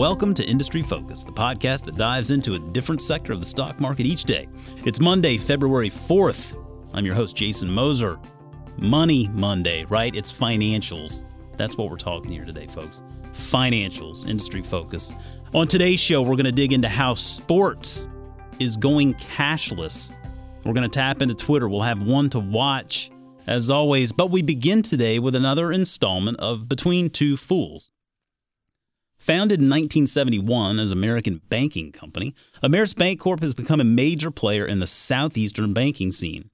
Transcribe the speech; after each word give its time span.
Welcome 0.00 0.32
to 0.32 0.44
Industry 0.46 0.80
Focus, 0.80 1.24
the 1.24 1.30
podcast 1.30 1.84
that 1.84 1.94
dives 1.94 2.30
into 2.30 2.54
a 2.54 2.58
different 2.58 3.02
sector 3.02 3.34
of 3.34 3.38
the 3.38 3.44
stock 3.44 3.78
market 3.78 4.06
each 4.06 4.24
day. 4.24 4.48
It's 4.86 4.98
Monday, 4.98 5.36
February 5.36 5.90
4th. 5.90 6.56
I'm 6.94 7.04
your 7.04 7.14
host, 7.14 7.36
Jason 7.36 7.70
Moser. 7.70 8.18
Money 8.80 9.28
Monday, 9.34 9.84
right? 9.90 10.14
It's 10.14 10.32
financials. 10.32 11.24
That's 11.58 11.76
what 11.76 11.90
we're 11.90 11.98
talking 11.98 12.32
here 12.32 12.46
today, 12.46 12.64
folks. 12.64 13.02
Financials, 13.34 14.26
Industry 14.26 14.62
Focus. 14.62 15.14
On 15.52 15.68
today's 15.68 16.00
show, 16.00 16.22
we're 16.22 16.36
going 16.36 16.46
to 16.46 16.50
dig 16.50 16.72
into 16.72 16.88
how 16.88 17.12
sports 17.12 18.08
is 18.58 18.78
going 18.78 19.12
cashless. 19.16 20.14
We're 20.64 20.72
going 20.72 20.88
to 20.88 20.98
tap 20.98 21.20
into 21.20 21.34
Twitter. 21.34 21.68
We'll 21.68 21.82
have 21.82 22.02
one 22.02 22.30
to 22.30 22.38
watch, 22.38 23.10
as 23.46 23.68
always. 23.70 24.12
But 24.12 24.30
we 24.30 24.40
begin 24.40 24.80
today 24.80 25.18
with 25.18 25.34
another 25.34 25.70
installment 25.70 26.40
of 26.40 26.70
Between 26.70 27.10
Two 27.10 27.36
Fools. 27.36 27.90
Founded 29.20 29.60
in 29.60 29.66
1971 29.66 30.78
as 30.78 30.90
American 30.90 31.42
Banking 31.50 31.92
Company, 31.92 32.34
Ameris 32.62 32.94
Bancorp 32.94 33.42
has 33.42 33.52
become 33.52 33.78
a 33.78 33.84
major 33.84 34.30
player 34.30 34.64
in 34.64 34.78
the 34.78 34.86
southeastern 34.86 35.74
banking 35.74 36.10
scene. 36.10 36.48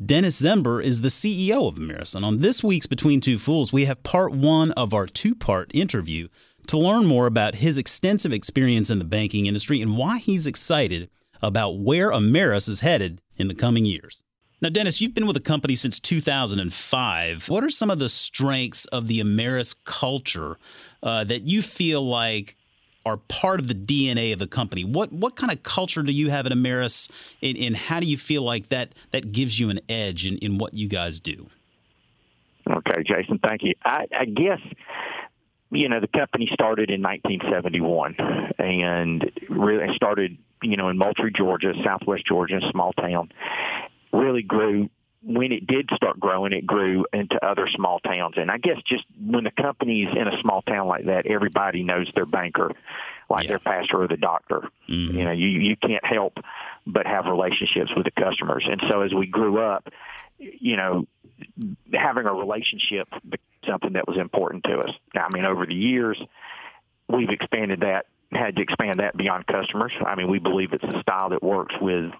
Dennis 0.00 0.40
Zember 0.40 0.80
is 0.80 1.00
the 1.00 1.08
CEO 1.08 1.66
of 1.66 1.74
Ameris, 1.74 2.14
and 2.14 2.24
on 2.24 2.38
this 2.38 2.62
week's 2.62 2.86
Between 2.86 3.20
Two 3.20 3.38
Fools, 3.38 3.72
we 3.72 3.86
have 3.86 4.04
part 4.04 4.30
one 4.32 4.70
of 4.72 4.94
our 4.94 5.06
two 5.06 5.34
part 5.34 5.74
interview 5.74 6.28
to 6.68 6.78
learn 6.78 7.06
more 7.06 7.26
about 7.26 7.56
his 7.56 7.76
extensive 7.76 8.32
experience 8.32 8.88
in 8.88 9.00
the 9.00 9.04
banking 9.04 9.46
industry 9.46 9.82
and 9.82 9.96
why 9.96 10.18
he's 10.18 10.46
excited 10.46 11.10
about 11.42 11.80
where 11.80 12.12
Ameris 12.12 12.68
is 12.68 12.80
headed 12.80 13.20
in 13.36 13.48
the 13.48 13.54
coming 13.54 13.84
years. 13.84 14.22
Now, 14.62 14.68
Dennis, 14.68 15.00
you've 15.00 15.12
been 15.12 15.26
with 15.26 15.34
the 15.34 15.40
company 15.40 15.74
since 15.74 15.98
2005. 15.98 17.48
What 17.48 17.64
are 17.64 17.68
some 17.68 17.90
of 17.90 17.98
the 17.98 18.08
strengths 18.08 18.84
of 18.86 19.08
the 19.08 19.18
Ameris 19.18 19.74
culture 19.84 20.56
uh, 21.02 21.24
that 21.24 21.42
you 21.42 21.62
feel 21.62 22.00
like 22.00 22.56
are 23.04 23.16
part 23.16 23.58
of 23.58 23.66
the 23.66 23.74
DNA 23.74 24.32
of 24.32 24.38
the 24.38 24.46
company? 24.46 24.84
What 24.84 25.10
what 25.12 25.34
kind 25.34 25.50
of 25.50 25.64
culture 25.64 26.04
do 26.04 26.12
you 26.12 26.30
have 26.30 26.46
at 26.46 26.52
Ameris, 26.52 27.10
and, 27.42 27.58
and 27.58 27.76
how 27.76 27.98
do 27.98 28.06
you 28.06 28.16
feel 28.16 28.44
like 28.44 28.68
that 28.68 28.94
that 29.10 29.32
gives 29.32 29.58
you 29.58 29.68
an 29.68 29.80
edge 29.88 30.24
in, 30.24 30.38
in 30.38 30.58
what 30.58 30.74
you 30.74 30.86
guys 30.86 31.18
do? 31.18 31.48
Okay, 32.70 33.02
Jason, 33.04 33.40
thank 33.40 33.64
you. 33.64 33.74
I, 33.84 34.06
I 34.16 34.26
guess 34.26 34.60
you 35.72 35.88
know 35.88 35.98
the 35.98 36.06
company 36.06 36.48
started 36.52 36.88
in 36.88 37.02
1971 37.02 38.14
and 38.60 39.28
really 39.48 39.92
started 39.96 40.38
you 40.62 40.76
know 40.76 40.88
in 40.88 40.98
Moultrie, 40.98 41.32
Georgia, 41.36 41.74
Southwest 41.84 42.24
Georgia, 42.24 42.60
small 42.70 42.92
town, 42.92 43.32
really 44.12 44.42
grew 44.42 44.90
when 45.24 45.52
it 45.52 45.66
did 45.66 45.88
start 45.94 46.18
growing, 46.18 46.52
it 46.52 46.66
grew 46.66 47.06
into 47.12 47.44
other 47.44 47.68
small 47.68 48.00
towns. 48.00 48.34
And 48.36 48.50
I 48.50 48.58
guess 48.58 48.78
just 48.84 49.04
when 49.24 49.44
the 49.44 49.52
company's 49.52 50.08
in 50.16 50.26
a 50.26 50.40
small 50.40 50.62
town 50.62 50.88
like 50.88 51.06
that, 51.06 51.26
everybody 51.26 51.84
knows 51.84 52.10
their 52.14 52.26
banker, 52.26 52.72
like 53.30 53.44
yeah. 53.44 53.50
their 53.50 53.58
pastor 53.60 54.02
or 54.02 54.08
the 54.08 54.16
doctor. 54.16 54.62
Mm-hmm. 54.88 55.16
You 55.16 55.24
know, 55.24 55.30
you 55.30 55.46
you 55.46 55.76
can't 55.76 56.04
help 56.04 56.38
but 56.86 57.06
have 57.06 57.26
relationships 57.26 57.92
with 57.96 58.04
the 58.04 58.10
customers. 58.10 58.66
And 58.68 58.82
so 58.88 59.02
as 59.02 59.14
we 59.14 59.26
grew 59.26 59.60
up, 59.60 59.88
you 60.38 60.76
know, 60.76 61.06
having 61.92 62.26
a 62.26 62.34
relationship 62.34 63.08
something 63.66 63.92
that 63.92 64.08
was 64.08 64.18
important 64.18 64.64
to 64.64 64.80
us. 64.80 64.90
Now, 65.14 65.26
I 65.26 65.28
mean, 65.32 65.44
over 65.44 65.66
the 65.66 65.74
years, 65.74 66.20
we've 67.08 67.30
expanded 67.30 67.80
that, 67.80 68.06
had 68.32 68.56
to 68.56 68.62
expand 68.62 69.00
that 69.00 69.16
beyond 69.16 69.46
customers. 69.46 69.92
I 70.04 70.14
mean, 70.14 70.28
we 70.28 70.38
believe 70.38 70.72
it's 70.72 70.84
a 70.84 71.00
style 71.00 71.30
that 71.30 71.42
works 71.42 71.74
with 71.80 72.12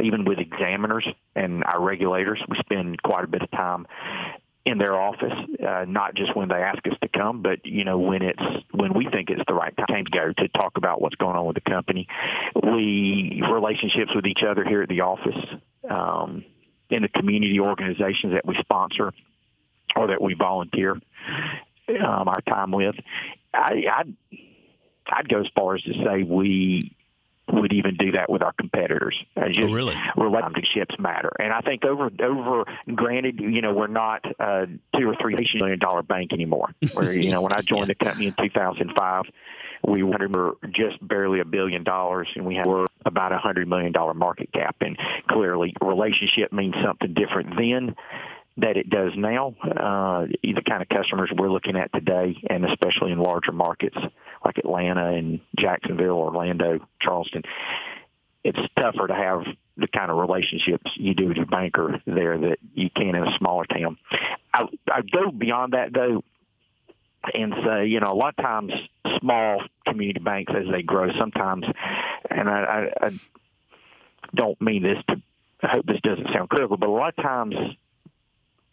even 0.00 0.24
with 0.24 0.38
examiners 0.38 1.06
and 1.34 1.64
our 1.64 1.80
regulators, 1.80 2.40
we 2.48 2.56
spend 2.58 3.02
quite 3.02 3.24
a 3.24 3.28
bit 3.28 3.42
of 3.42 3.50
time 3.50 3.86
in 4.64 4.76
their 4.76 5.00
office, 5.00 5.32
uh, 5.66 5.86
not 5.88 6.14
just 6.14 6.36
when 6.36 6.48
they 6.48 6.56
ask 6.56 6.86
us 6.86 6.92
to 7.00 7.08
come, 7.08 7.42
but 7.42 7.64
you 7.64 7.84
know 7.84 7.98
when 7.98 8.22
it's 8.22 8.42
when 8.72 8.92
we 8.92 9.08
think 9.10 9.30
it's 9.30 9.42
the 9.46 9.54
right 9.54 9.74
time 9.88 10.04
to 10.04 10.10
go 10.10 10.32
to 10.32 10.48
talk 10.48 10.76
about 10.76 11.00
what's 11.00 11.14
going 11.16 11.36
on 11.36 11.46
with 11.46 11.54
the 11.54 11.70
company. 11.70 12.06
We 12.54 13.42
relationships 13.50 14.10
with 14.14 14.26
each 14.26 14.42
other 14.46 14.64
here 14.64 14.82
at 14.82 14.88
the 14.88 15.00
office, 15.00 15.42
um, 15.88 16.44
in 16.90 17.02
the 17.02 17.08
community 17.08 17.60
organizations 17.60 18.34
that 18.34 18.44
we 18.44 18.56
sponsor 18.60 19.12
or 19.96 20.08
that 20.08 20.20
we 20.20 20.34
volunteer 20.34 20.92
um, 21.88 22.28
our 22.28 22.40
time 22.42 22.70
with. 22.70 22.94
I, 23.54 23.84
I'd 23.90 24.16
I'd 25.10 25.28
go 25.28 25.40
as 25.40 25.46
far 25.54 25.76
as 25.76 25.82
to 25.82 25.94
say 26.04 26.22
we 26.22 26.94
would 27.52 27.72
even 27.72 27.96
do 27.96 28.12
that 28.12 28.30
with 28.30 28.42
our 28.42 28.52
competitors. 28.52 29.16
Just 29.48 29.60
oh, 29.60 29.72
really? 29.72 29.96
Relationships 30.16 30.94
matter, 30.98 31.32
and 31.38 31.52
I 31.52 31.60
think 31.60 31.84
over 31.84 32.10
over. 32.20 32.64
Granted, 32.94 33.40
you 33.40 33.62
know, 33.62 33.72
we're 33.72 33.86
not 33.86 34.24
a 34.38 34.66
two 34.96 35.08
or 35.08 35.16
three 35.20 35.36
million 35.54 35.78
dollar 35.78 36.02
bank 36.02 36.32
anymore. 36.32 36.74
Where 36.92 37.12
you 37.12 37.30
know, 37.30 37.42
when 37.42 37.52
I 37.52 37.60
joined 37.60 37.88
the 37.88 37.94
company 37.94 38.26
in 38.26 38.34
2005, 38.38 39.24
we 39.86 40.02
were 40.02 40.56
just 40.70 41.06
barely 41.06 41.40
a 41.40 41.44
billion 41.44 41.84
dollars, 41.84 42.28
and 42.34 42.44
we 42.46 42.56
had 42.56 42.66
were 42.66 42.86
about 43.04 43.32
a 43.32 43.38
hundred 43.38 43.68
million 43.68 43.92
dollar 43.92 44.14
market 44.14 44.52
cap. 44.52 44.76
And 44.80 44.96
clearly, 45.28 45.74
relationship 45.82 46.52
means 46.52 46.74
something 46.84 47.14
different 47.14 47.56
then 47.56 47.94
that 48.58 48.76
it 48.76 48.90
does 48.90 49.12
now. 49.16 49.54
Uh, 49.62 50.26
the 50.42 50.62
kind 50.68 50.82
of 50.82 50.88
customers 50.88 51.30
we're 51.36 51.50
looking 51.50 51.76
at 51.76 51.92
today, 51.92 52.36
and 52.50 52.64
especially 52.64 53.12
in 53.12 53.18
larger 53.18 53.52
markets 53.52 53.96
like 54.44 54.58
Atlanta 54.58 55.12
and 55.12 55.40
Jacksonville, 55.58 56.18
Orlando, 56.18 56.80
Charleston, 57.00 57.42
it's 58.44 58.58
tougher 58.78 59.06
to 59.06 59.14
have 59.14 59.44
the 59.76 59.88
kind 59.88 60.10
of 60.10 60.16
relationships 60.16 60.90
you 60.94 61.14
do 61.14 61.28
with 61.28 61.36
your 61.36 61.46
banker 61.46 62.00
there 62.06 62.38
that 62.38 62.58
you 62.74 62.90
can 62.90 63.14
in 63.14 63.26
a 63.26 63.38
smaller 63.38 63.64
town. 63.64 63.96
I, 64.52 64.64
I 64.90 65.02
go 65.02 65.30
beyond 65.30 65.74
that 65.74 65.92
though 65.92 66.22
and 67.34 67.54
say, 67.64 67.86
you 67.86 68.00
know, 68.00 68.12
a 68.12 68.14
lot 68.14 68.34
of 68.38 68.44
times 68.44 68.72
small 69.20 69.62
community 69.86 70.20
banks 70.20 70.52
as 70.56 70.70
they 70.70 70.82
grow, 70.82 71.10
sometimes, 71.18 71.64
and 72.30 72.48
I, 72.48 72.90
I, 73.00 73.06
I 73.06 73.10
don't 74.34 74.60
mean 74.60 74.82
this 74.82 74.98
to, 75.08 75.20
I 75.62 75.68
hope 75.68 75.86
this 75.86 76.00
doesn't 76.02 76.32
sound 76.32 76.48
critical, 76.48 76.76
but 76.76 76.88
a 76.88 76.92
lot 76.92 77.14
of 77.16 77.22
times 77.22 77.54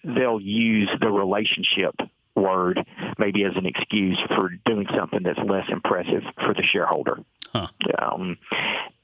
they'll 0.03 0.41
use 0.41 0.89
the 0.99 1.09
relationship 1.09 1.95
word 2.35 2.85
maybe 3.17 3.43
as 3.43 3.53
an 3.55 3.65
excuse 3.65 4.19
for 4.35 4.49
doing 4.65 4.87
something 4.95 5.23
that's 5.23 5.39
less 5.39 5.65
impressive 5.69 6.23
for 6.43 6.53
the 6.53 6.63
shareholder. 6.63 7.19
Huh. 7.51 7.67
Um, 7.97 8.37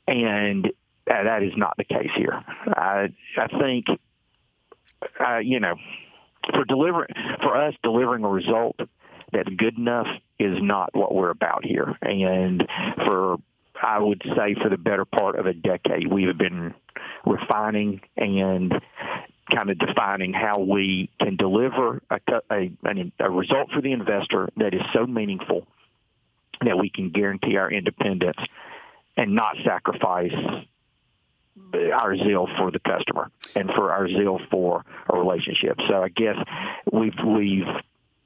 and 0.08 0.68
uh, 1.09 1.24
that 1.24 1.44
is 1.44 1.53
not 1.56 1.75
the 1.78 1.84
case 1.84 2.12
here. 2.16 2.44
I, 2.68 3.08
I 3.38 3.47
think, 3.59 3.86
uh, 5.20 5.38
you 5.38 5.59
know, 5.59 5.75
for 6.50 6.66
delivering 6.66 7.14
for 7.41 7.56
us 7.56 7.74
delivering 7.84 8.24
a 8.24 8.30
result 8.30 8.75
that's 9.31 9.50
good 9.56 9.78
enough 9.78 10.08
is 10.40 10.58
not 10.62 10.90
what 10.94 11.14
we're 11.14 11.30
about 11.30 11.64
here. 11.64 11.96
And 12.02 12.68
for 13.06 13.38
I 13.81 14.00
would 14.00 14.22
say 14.36 14.56
for 14.62 14.70
the 14.70 14.78
better 14.78 15.06
part 15.06 15.40
of 15.40 15.46
a 15.46 15.53
decade, 15.53 16.12
we 16.12 16.24
have 16.24 16.38
been 16.38 16.74
refining 17.25 18.02
and 18.18 18.74
kind 19.53 19.69
of 19.69 19.78
defining 19.78 20.34
how 20.34 20.59
we 20.59 21.09
can 21.19 21.35
deliver 21.35 22.02
a, 22.09 22.19
a, 22.52 22.72
a 23.19 23.29
result 23.29 23.72
for 23.72 23.81
the 23.81 23.91
investor 23.91 24.50
that 24.57 24.74
is 24.74 24.81
so 24.94 25.06
meaningful 25.06 25.68
that 26.63 26.78
we 26.78 26.90
can 26.90 27.09
guarantee 27.09 27.57
our 27.57 27.72
independence 27.72 28.38
and 29.18 29.35
not 29.35 29.56
sacrifice 29.66 30.34
our 31.94 32.18
zeal 32.18 32.47
for 32.57 32.72
the 32.72 32.79
customer 32.79 33.29
and 33.56 33.69
for 33.72 33.91
our 33.91 34.07
zeal 34.07 34.40
for 34.50 34.85
a 35.09 35.18
relationship. 35.18 35.78
So 35.88 36.03
I 36.03 36.09
guess 36.09 36.38
we've 36.91 37.13
we've 37.25 37.68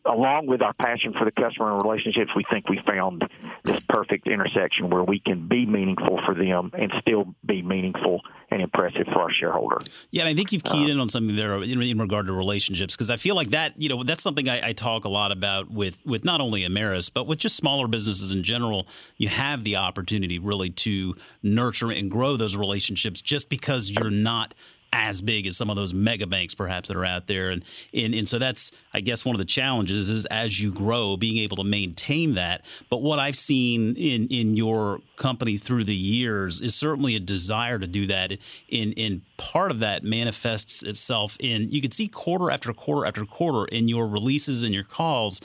along 0.05 0.47
with 0.47 0.61
our 0.61 0.73
passion 0.73 1.13
for 1.13 1.25
the 1.25 1.31
customer 1.31 1.73
and 1.73 1.83
relationships, 1.83 2.31
we 2.35 2.45
think 2.49 2.69
we 2.69 2.79
found 2.85 3.23
this 3.63 3.79
perfect 3.89 4.27
intersection 4.27 4.89
where 4.89 5.03
we 5.03 5.19
can 5.19 5.47
be 5.47 5.65
meaningful 5.65 6.19
for 6.25 6.35
them 6.35 6.71
and 6.77 6.93
still 7.01 7.33
be 7.45 7.61
meaningful 7.61 8.21
and 8.51 8.61
impressive 8.61 9.07
for 9.11 9.23
our 9.23 9.31
shareholder. 9.31 9.79
Yeah, 10.11 10.21
and 10.21 10.29
I 10.29 10.35
think 10.35 10.51
you've 10.51 10.63
keyed 10.63 10.89
uh, 10.89 10.93
in 10.93 10.99
on 10.99 11.09
something 11.09 11.35
there 11.35 11.61
in, 11.61 11.81
in 11.81 11.99
regard 11.99 12.27
to 12.27 12.33
relationships 12.33 12.95
because 12.95 13.09
I 13.09 13.17
feel 13.17 13.35
like 13.35 13.49
that 13.49 13.73
you 13.77 13.89
know 13.89 14.03
that's 14.03 14.23
something 14.23 14.47
I, 14.47 14.69
I, 14.69 14.73
talk 14.73 15.05
a 15.05 15.09
lot 15.09 15.31
about 15.31 15.71
with 15.71 15.99
with 16.05 16.23
not 16.23 16.41
only 16.41 16.61
Ameris 16.61 17.11
but 17.11 17.27
with 17.27 17.39
just 17.39 17.55
smaller 17.55 17.87
businesses 17.87 18.31
in 18.31 18.43
general. 18.43 18.87
You 19.17 19.29
have 19.29 19.63
the 19.63 19.77
opportunity 19.77 20.37
really 20.37 20.69
to 20.69 21.15
nurture 21.41 21.91
and 21.91 22.11
grow 22.11 22.37
those 22.37 22.55
relationships 22.55 23.21
just 23.21 23.49
because 23.49 23.89
you're 23.89 24.11
not 24.11 24.53
as 24.95 25.21
big 25.21 25.45
as 25.45 25.57
some 25.57 25.69
of 25.69 25.75
those 25.75 25.93
mega 25.93 26.25
banks 26.25 26.55
perhaps 26.55 26.87
that 26.87 26.95
are 26.95 27.03
out 27.03 27.27
there. 27.27 27.49
And, 27.49 27.63
and 27.93 28.15
and 28.15 28.29
so 28.29 28.39
that's 28.39 28.71
I 28.93 29.01
guess 29.01 29.25
one 29.25 29.35
of 29.35 29.39
the 29.39 29.45
challenges 29.45 30.09
is 30.09 30.25
as 30.27 30.59
you 30.59 30.71
grow 30.71 31.17
being 31.17 31.37
able 31.37 31.57
to 31.57 31.65
maintain 31.65 32.35
that. 32.35 32.61
But 32.89 33.01
what 33.01 33.19
I've 33.19 33.35
seen 33.35 33.95
in 33.97 34.27
in 34.29 34.55
your 34.55 35.01
company 35.17 35.57
through 35.57 35.83
the 35.83 35.95
years 35.95 36.61
is 36.61 36.75
certainly 36.75 37.15
a 37.15 37.19
desire 37.19 37.77
to 37.77 37.87
do 37.87 38.07
that. 38.07 38.31
In 38.69 38.93
in 38.93 39.21
part 39.37 39.71
of 39.71 39.79
that 39.79 40.03
manifests 40.03 40.81
itself 40.81 41.35
in 41.41 41.69
you 41.71 41.81
can 41.81 41.91
see 41.91 42.07
quarter 42.07 42.49
after 42.49 42.71
quarter 42.73 43.05
after 43.05 43.25
quarter 43.25 43.65
in 43.65 43.89
your 43.89 44.07
releases 44.07 44.63
and 44.63 44.73
your 44.73 44.85
calls. 44.85 45.41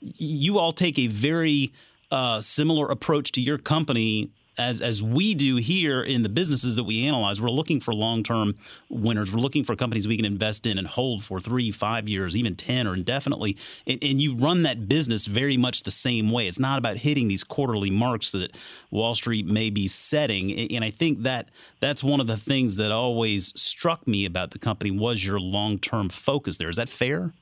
You 0.00 0.58
all 0.58 0.72
take 0.72 0.98
a 0.98 1.06
very 1.06 1.72
uh, 2.10 2.40
similar 2.40 2.90
approach 2.90 3.32
to 3.32 3.40
your 3.40 3.58
company 3.58 4.30
as 4.58 4.80
as 4.80 5.02
we 5.02 5.34
do 5.34 5.56
here 5.56 6.02
in 6.02 6.22
the 6.22 6.28
businesses 6.28 6.76
that 6.76 6.84
we 6.84 7.06
analyze, 7.06 7.40
we're 7.40 7.50
looking 7.50 7.80
for 7.80 7.94
long 7.94 8.22
term 8.22 8.54
winners. 8.88 9.32
We're 9.32 9.40
looking 9.40 9.64
for 9.64 9.76
companies 9.76 10.06
we 10.06 10.16
can 10.16 10.24
invest 10.24 10.66
in 10.66 10.78
and 10.78 10.86
hold 10.86 11.24
for 11.24 11.40
three, 11.40 11.70
five 11.70 12.08
years, 12.08 12.36
even 12.36 12.56
ten 12.56 12.86
or 12.86 12.94
indefinitely. 12.94 13.56
And, 13.86 14.02
and 14.02 14.20
you 14.20 14.36
run 14.36 14.62
that 14.62 14.88
business 14.88 15.26
very 15.26 15.56
much 15.56 15.82
the 15.82 15.90
same 15.90 16.30
way. 16.30 16.46
It's 16.46 16.58
not 16.58 16.78
about 16.78 16.98
hitting 16.98 17.28
these 17.28 17.44
quarterly 17.44 17.90
marks 17.90 18.32
that 18.32 18.56
Wall 18.90 19.14
Street 19.14 19.46
may 19.46 19.70
be 19.70 19.88
setting. 19.88 20.52
And 20.70 20.84
I 20.84 20.90
think 20.90 21.22
that 21.22 21.48
that's 21.80 22.04
one 22.04 22.20
of 22.20 22.26
the 22.26 22.36
things 22.36 22.76
that 22.76 22.90
always 22.90 23.52
struck 23.60 24.06
me 24.06 24.24
about 24.24 24.52
the 24.52 24.58
company 24.58 24.90
was 24.90 25.24
your 25.24 25.40
long 25.40 25.78
term 25.78 26.08
focus. 26.08 26.56
There 26.56 26.68
is 26.68 26.76
that 26.76 26.88
fair? 26.88 27.32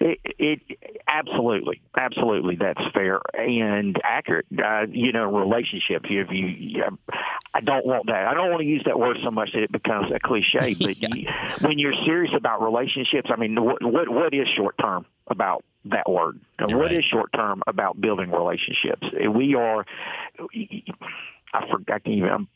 It, 0.00 0.20
it 0.24 0.60
absolutely, 1.06 1.80
absolutely, 1.96 2.56
that's 2.56 2.80
fair 2.92 3.20
and 3.34 3.98
accurate. 4.02 4.46
Uh, 4.56 4.86
you 4.90 5.12
know, 5.12 5.24
relationships. 5.24 6.06
If 6.10 6.30
you, 6.30 6.46
you, 6.46 6.98
I 7.54 7.60
don't 7.60 7.86
want 7.86 8.06
that. 8.06 8.26
I 8.26 8.34
don't 8.34 8.50
want 8.50 8.60
to 8.60 8.66
use 8.66 8.82
that 8.86 8.98
word 8.98 9.18
so 9.22 9.30
much 9.30 9.52
that 9.52 9.62
it 9.62 9.72
becomes 9.72 10.10
a 10.12 10.18
cliche. 10.18 10.74
But 10.84 11.00
yeah. 11.00 11.08
you, 11.14 11.28
when 11.60 11.78
you're 11.78 11.94
serious 12.04 12.32
about 12.36 12.62
relationships, 12.62 13.30
I 13.32 13.36
mean, 13.36 13.62
what 13.62 13.82
what, 13.82 14.08
what 14.08 14.34
is 14.34 14.48
short 14.48 14.76
term 14.78 15.06
about 15.28 15.64
that 15.86 16.10
word? 16.10 16.40
You're 16.58 16.78
what 16.78 16.86
right. 16.86 16.98
is 16.98 17.04
short 17.04 17.32
term 17.32 17.62
about 17.66 18.00
building 18.00 18.30
relationships? 18.30 19.06
We 19.30 19.54
are. 19.54 19.86
I 21.54 21.70
forgot. 21.70 22.02
even. 22.06 22.48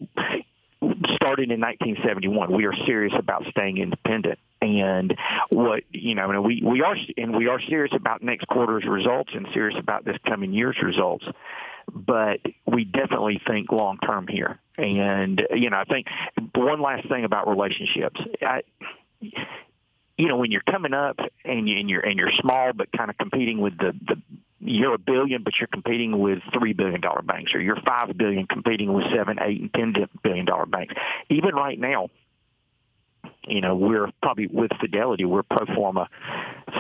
Started 1.15 1.51
in 1.51 1.61
1971. 1.61 2.53
We 2.53 2.67
are 2.67 2.75
serious 2.87 3.13
about 3.19 3.45
staying 3.51 3.79
independent. 3.79 4.39
And 4.61 5.17
what 5.51 5.85
you 5.93 6.17
know 6.17 6.31
and 6.31 6.43
we 6.43 6.63
we 6.65 6.83
are 6.83 6.97
and 7.17 7.37
we 7.37 7.47
are 7.47 7.61
serious 7.61 7.93
about 7.95 8.23
next 8.23 8.49
quarter's 8.49 8.85
results 8.85 9.31
and 9.33 9.47
serious 9.55 9.79
about 9.79 10.05
this 10.05 10.17
coming 10.27 10.53
year's 10.53 10.77
results. 10.83 11.25
But 11.93 12.41
we 12.67 12.85
definitely 12.85 13.41
think 13.47 13.71
long 13.71 13.99
term 13.99 14.27
here. 14.27 14.59
And 14.77 15.41
you 15.55 15.71
know 15.71 15.77
i 15.77 15.85
think 15.85 16.07
one 16.55 16.81
last 16.83 17.09
thing 17.09 17.25
about 17.25 17.49
relationships. 17.49 18.21
I, 18.43 18.63
you 19.21 20.27
know 20.27 20.37
when 20.37 20.51
you're 20.51 20.63
coming 20.69 20.93
up 20.93 21.19
and, 21.45 21.69
you, 21.69 21.79
and 21.79 21.89
you're 21.89 22.01
and 22.01 22.19
you're 22.19 22.33
small 22.41 22.73
but 22.73 22.91
kind 22.91 23.11
of 23.11 23.17
competing 23.17 23.61
with 23.61 23.79
the 23.79 23.93
the 24.07 24.21
you're 24.61 24.95
a 24.95 24.99
billion, 24.99 25.43
but 25.43 25.55
you're 25.61 25.69
competing 25.69 26.19
with 26.19 26.41
three 26.53 26.73
billion 26.73 27.01
dollar 27.01 27.23
banks, 27.23 27.55
or 27.55 27.61
you're 27.61 27.81
five 27.87 28.17
billion 28.17 28.47
competing 28.47 28.93
with 28.93 29.05
seven, 29.15 29.39
eight, 29.41 29.61
and 29.61 29.73
ten 29.73 30.09
billion 30.23 30.47
dollar 30.47 30.67
banks. 30.67 30.95
Even 31.31 31.55
right 31.55 31.79
now, 31.79 32.09
you 33.47 33.61
know, 33.61 33.77
we're 33.77 34.11
probably 34.23 34.47
with 34.47 34.71
Fidelity, 34.81 35.25
we're 35.25 35.43
pro 35.43 35.65
forma, 35.75 36.09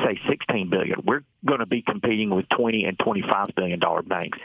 say 0.04 0.20
16 0.28 0.70
billion. 0.70 1.00
We're 1.04 1.22
going 1.44 1.60
to 1.60 1.66
be 1.66 1.82
competing 1.82 2.30
with 2.30 2.48
20 2.50 2.84
and 2.84 2.98
25 2.98 3.50
billion 3.56 3.78
dollar 3.78 4.02
banks. 4.02 4.38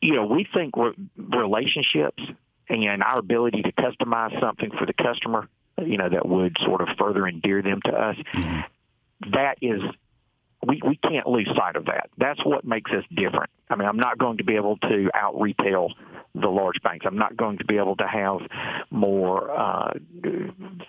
You 0.00 0.14
know, 0.14 0.26
we 0.26 0.46
think 0.52 0.74
relationships 1.16 2.22
and 2.68 3.02
our 3.02 3.18
ability 3.18 3.62
to 3.62 3.72
customize 3.72 4.38
something 4.40 4.70
for 4.70 4.86
the 4.86 4.92
customer, 4.92 5.48
you 5.78 5.96
know, 5.96 6.08
that 6.08 6.26
would 6.26 6.56
sort 6.60 6.80
of 6.80 6.88
further 6.98 7.26
endear 7.26 7.62
them 7.62 7.80
to 7.84 7.92
us. 7.92 8.16
Mm-hmm. 8.34 9.30
That 9.32 9.58
is 9.60 9.82
we, 10.66 10.80
we 10.86 10.96
can't 10.96 11.26
lose 11.26 11.48
sight 11.56 11.76
of 11.76 11.86
that. 11.86 12.10
That's 12.18 12.44
what 12.44 12.64
makes 12.64 12.90
us 12.90 13.04
different. 13.14 13.50
I 13.70 13.76
mean, 13.76 13.88
I'm 13.88 13.96
not 13.96 14.18
going 14.18 14.38
to 14.38 14.44
be 14.44 14.56
able 14.56 14.76
to 14.78 15.10
out 15.14 15.40
retail 15.40 15.92
the 16.34 16.48
large 16.48 16.82
banks. 16.82 17.06
I'm 17.06 17.18
not 17.18 17.36
going 17.36 17.58
to 17.58 17.64
be 17.64 17.78
able 17.78 17.96
to 17.96 18.06
have 18.06 18.40
more 18.90 19.50
uh, 19.50 19.92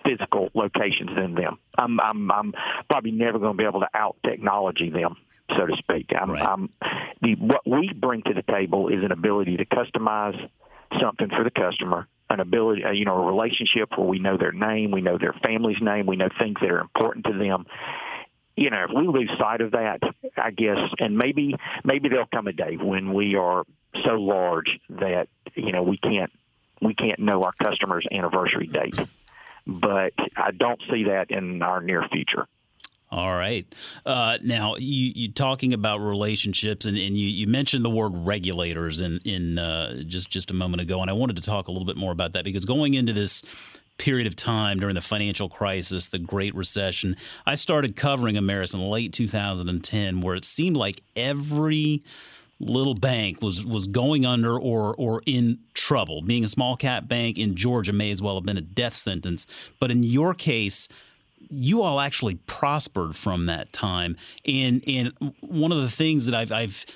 physical 0.04 0.50
locations 0.54 1.10
than 1.14 1.34
them. 1.34 1.58
I'm, 1.78 2.00
I'm, 2.00 2.30
I'm 2.30 2.54
probably 2.88 3.12
never 3.12 3.38
going 3.38 3.56
to 3.56 3.58
be 3.58 3.66
able 3.66 3.80
to 3.80 3.88
out 3.94 4.16
technology 4.24 4.90
them, 4.90 5.16
so 5.56 5.66
to 5.66 5.76
speak. 5.76 6.10
I'm, 6.18 6.30
right. 6.30 6.42
I'm, 6.42 6.70
the, 7.22 7.34
what 7.36 7.66
we 7.66 7.92
bring 7.92 8.22
to 8.22 8.34
the 8.34 8.42
table 8.42 8.88
is 8.88 9.02
an 9.04 9.12
ability 9.12 9.56
to 9.58 9.64
customize 9.64 10.48
something 11.00 11.28
for 11.28 11.44
the 11.44 11.50
customer 11.50 12.08
an 12.30 12.38
ability, 12.38 12.84
uh, 12.84 12.92
you 12.92 13.04
know, 13.04 13.16
a 13.16 13.26
relationship 13.26 13.90
where 13.96 14.06
we 14.06 14.20
know 14.20 14.36
their 14.36 14.52
name, 14.52 14.92
we 14.92 15.00
know 15.00 15.18
their 15.18 15.34
family's 15.42 15.82
name, 15.82 16.06
we 16.06 16.14
know 16.14 16.28
things 16.38 16.56
that 16.60 16.70
are 16.70 16.78
important 16.78 17.26
to 17.26 17.32
them, 17.32 17.66
you 18.56 18.70
know, 18.70 18.84
if 18.88 18.90
we 18.94 19.06
lose 19.06 19.30
sight 19.38 19.60
of 19.60 19.72
that, 19.72 20.00
I 20.36 20.50
guess, 20.50 20.78
and 20.98 21.16
maybe 21.16 21.54
maybe 21.84 22.08
there'll 22.08 22.26
come 22.26 22.46
a 22.46 22.52
day 22.52 22.76
when 22.76 23.12
we 23.12 23.34
are 23.36 23.64
so 24.04 24.14
large 24.14 24.78
that 24.90 25.28
you 25.54 25.72
know 25.72 25.82
we 25.82 25.96
can't 25.96 26.32
we 26.80 26.94
can't 26.94 27.18
know 27.20 27.44
our 27.44 27.52
customer's 27.62 28.06
anniversary 28.10 28.66
date. 28.66 28.98
But 29.66 30.12
I 30.36 30.50
don't 30.52 30.80
see 30.90 31.04
that 31.04 31.30
in 31.30 31.62
our 31.62 31.80
near 31.80 32.06
future. 32.10 32.46
All 33.12 33.32
right. 33.32 33.66
Uh, 34.06 34.38
now, 34.42 34.76
you, 34.76 35.12
you 35.16 35.32
talking 35.32 35.74
about 35.74 35.98
relationships, 35.98 36.86
and, 36.86 36.96
and 36.96 37.16
you, 37.16 37.26
you 37.26 37.48
mentioned 37.48 37.84
the 37.84 37.90
word 37.90 38.12
regulators 38.14 39.00
in 39.00 39.18
in 39.24 39.58
uh, 39.58 40.02
just 40.06 40.30
just 40.30 40.50
a 40.50 40.54
moment 40.54 40.80
ago, 40.80 41.00
and 41.00 41.10
I 41.10 41.12
wanted 41.12 41.36
to 41.36 41.42
talk 41.42 41.66
a 41.66 41.72
little 41.72 41.86
bit 41.86 41.96
more 41.96 42.12
about 42.12 42.34
that 42.34 42.44
because 42.44 42.64
going 42.64 42.94
into 42.94 43.12
this 43.12 43.42
period 44.00 44.26
of 44.26 44.34
time 44.34 44.80
during 44.80 44.94
the 44.94 45.00
financial 45.00 45.48
crisis, 45.48 46.08
the 46.08 46.18
Great 46.18 46.54
Recession. 46.54 47.16
I 47.46 47.54
started 47.54 47.94
covering 47.94 48.34
Ameris 48.34 48.74
in 48.74 48.80
late 48.80 49.12
2010, 49.12 50.22
where 50.22 50.34
it 50.34 50.44
seemed 50.44 50.76
like 50.76 51.02
every 51.14 52.02
little 52.58 52.94
bank 52.94 53.40
was 53.40 53.64
was 53.64 53.86
going 53.86 54.24
under 54.26 54.58
or 54.58 54.94
or 54.96 55.22
in 55.26 55.58
trouble. 55.74 56.22
Being 56.22 56.44
a 56.44 56.48
small 56.48 56.76
cap 56.76 57.06
bank 57.06 57.38
in 57.38 57.54
Georgia 57.54 57.92
may 57.92 58.10
as 58.10 58.22
well 58.22 58.34
have 58.36 58.44
been 58.44 58.58
a 58.58 58.62
death 58.62 58.94
sentence. 58.94 59.46
But 59.78 59.90
in 59.90 60.02
your 60.02 60.34
case, 60.34 60.88
you 61.50 61.82
all 61.82 62.00
actually 62.00 62.36
prospered 62.36 63.16
from 63.16 63.46
that 63.46 63.72
time. 63.72 64.16
And 64.46 64.82
and 64.86 65.12
one 65.40 65.72
of 65.72 65.82
the 65.82 65.90
things 65.90 66.26
that 66.26 66.34
I've 66.34 66.52
I've 66.52 66.86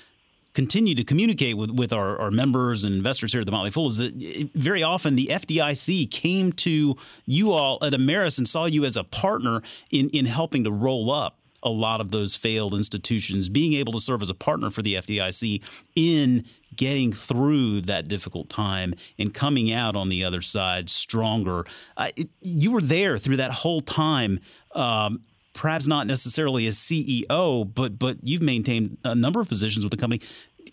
continue 0.55 0.95
to 0.95 1.03
communicate 1.03 1.57
with, 1.57 1.69
with 1.69 1.93
our, 1.93 2.17
our 2.17 2.31
members 2.31 2.83
and 2.83 2.95
investors 2.95 3.31
here 3.31 3.41
at 3.41 3.45
the 3.45 3.51
Motley 3.51 3.69
Fool 3.69 3.87
is 3.87 3.97
that 3.97 4.49
very 4.55 4.81
often 4.81 5.15
the 5.15 5.27
FDIC 5.27 6.09
came 6.09 6.51
to 6.53 6.95
you 7.25 7.51
all 7.51 7.77
at 7.83 7.93
Ameris 7.93 8.37
and 8.37 8.47
saw 8.47 8.65
you 8.65 8.85
as 8.85 8.95
a 8.95 9.03
partner 9.03 9.61
in, 9.91 10.09
in 10.09 10.25
helping 10.25 10.63
to 10.63 10.71
roll 10.71 11.11
up 11.11 11.37
a 11.61 11.69
lot 11.69 11.99
of 11.99 12.11
those 12.11 12.35
failed 12.35 12.73
institutions, 12.73 13.49
being 13.49 13.73
able 13.73 13.91
to 13.91 13.99
serve 13.99 14.21
as 14.21 14.29
a 14.29 14.35
partner 14.35 14.69
for 14.69 14.81
the 14.81 14.95
FDIC 14.95 15.61
in 15.95 16.45
getting 16.75 17.11
through 17.11 17.81
that 17.81 18.07
difficult 18.07 18.49
time 18.49 18.93
and 19.17 19.33
coming 19.33 19.71
out 19.71 19.95
on 19.95 20.09
the 20.09 20.23
other 20.23 20.41
side 20.41 20.89
stronger. 20.89 21.65
Uh, 21.97 22.09
it, 22.15 22.29
you 22.41 22.71
were 22.71 22.81
there 22.81 23.17
through 23.17 23.37
that 23.37 23.51
whole 23.51 23.81
time. 23.81 24.39
Um, 24.73 25.21
perhaps 25.55 25.87
not 25.87 26.05
necessarily 26.05 26.67
as 26.67 26.77
CEO, 26.77 27.73
but 27.73 27.97
but 27.97 28.17
you've 28.21 28.43
maintained 28.43 28.97
a 29.03 29.15
number 29.15 29.39
of 29.39 29.47
positions 29.47 29.83
with 29.83 29.91
the 29.91 29.97
company. 29.97 30.21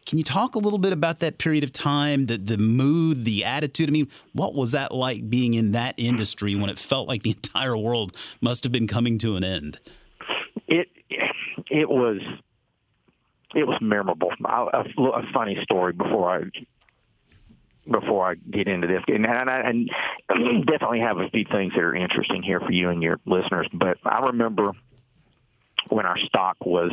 Can 0.04 0.18
you 0.18 0.24
talk 0.24 0.56
a 0.56 0.58
little 0.58 0.78
bit 0.78 0.92
about 0.92 1.20
that 1.20 1.38
period 1.38 1.64
of 1.64 1.72
time, 1.72 2.26
the 2.26 2.36
the 2.36 2.58
mood, 2.58 3.24
the 3.24 3.44
attitude? 3.44 3.88
I 3.88 3.92
mean, 3.92 4.08
what 4.32 4.54
was 4.54 4.72
that 4.72 4.92
like 4.92 5.30
being 5.30 5.54
in 5.54 5.72
that 5.72 5.94
industry 5.96 6.54
when 6.54 6.68
it 6.68 6.78
felt 6.78 7.08
like 7.08 7.22
the 7.22 7.30
entire 7.36 7.76
world 7.76 8.14
must 8.40 8.64
have 8.64 8.72
been 8.72 8.86
coming 8.86 9.16
to 9.18 9.36
an 9.36 9.44
end? 9.44 9.78
It 10.66 10.88
it 11.70 11.88
was 11.88 12.20
it 13.54 13.66
was 13.66 13.78
memorable. 13.80 14.30
A, 14.44 14.84
a 14.84 15.32
funny 15.32 15.58
story 15.62 15.92
before 15.92 16.30
I 16.30 16.42
before 17.90 18.30
I 18.30 18.34
get 18.34 18.68
into 18.68 18.86
this, 18.86 19.02
and, 19.08 19.26
and 19.26 19.50
I 19.50 19.60
and 19.60 19.90
definitely 20.66 21.00
have 21.00 21.18
a 21.18 21.28
few 21.30 21.44
things 21.44 21.72
that 21.74 21.80
are 21.80 21.94
interesting 21.94 22.42
here 22.42 22.60
for 22.60 22.70
you 22.70 22.90
and 22.90 23.02
your 23.02 23.18
listeners. 23.26 23.66
But 23.72 23.98
I 24.04 24.26
remember 24.26 24.72
when 25.88 26.06
our 26.06 26.18
stock 26.18 26.56
was, 26.64 26.92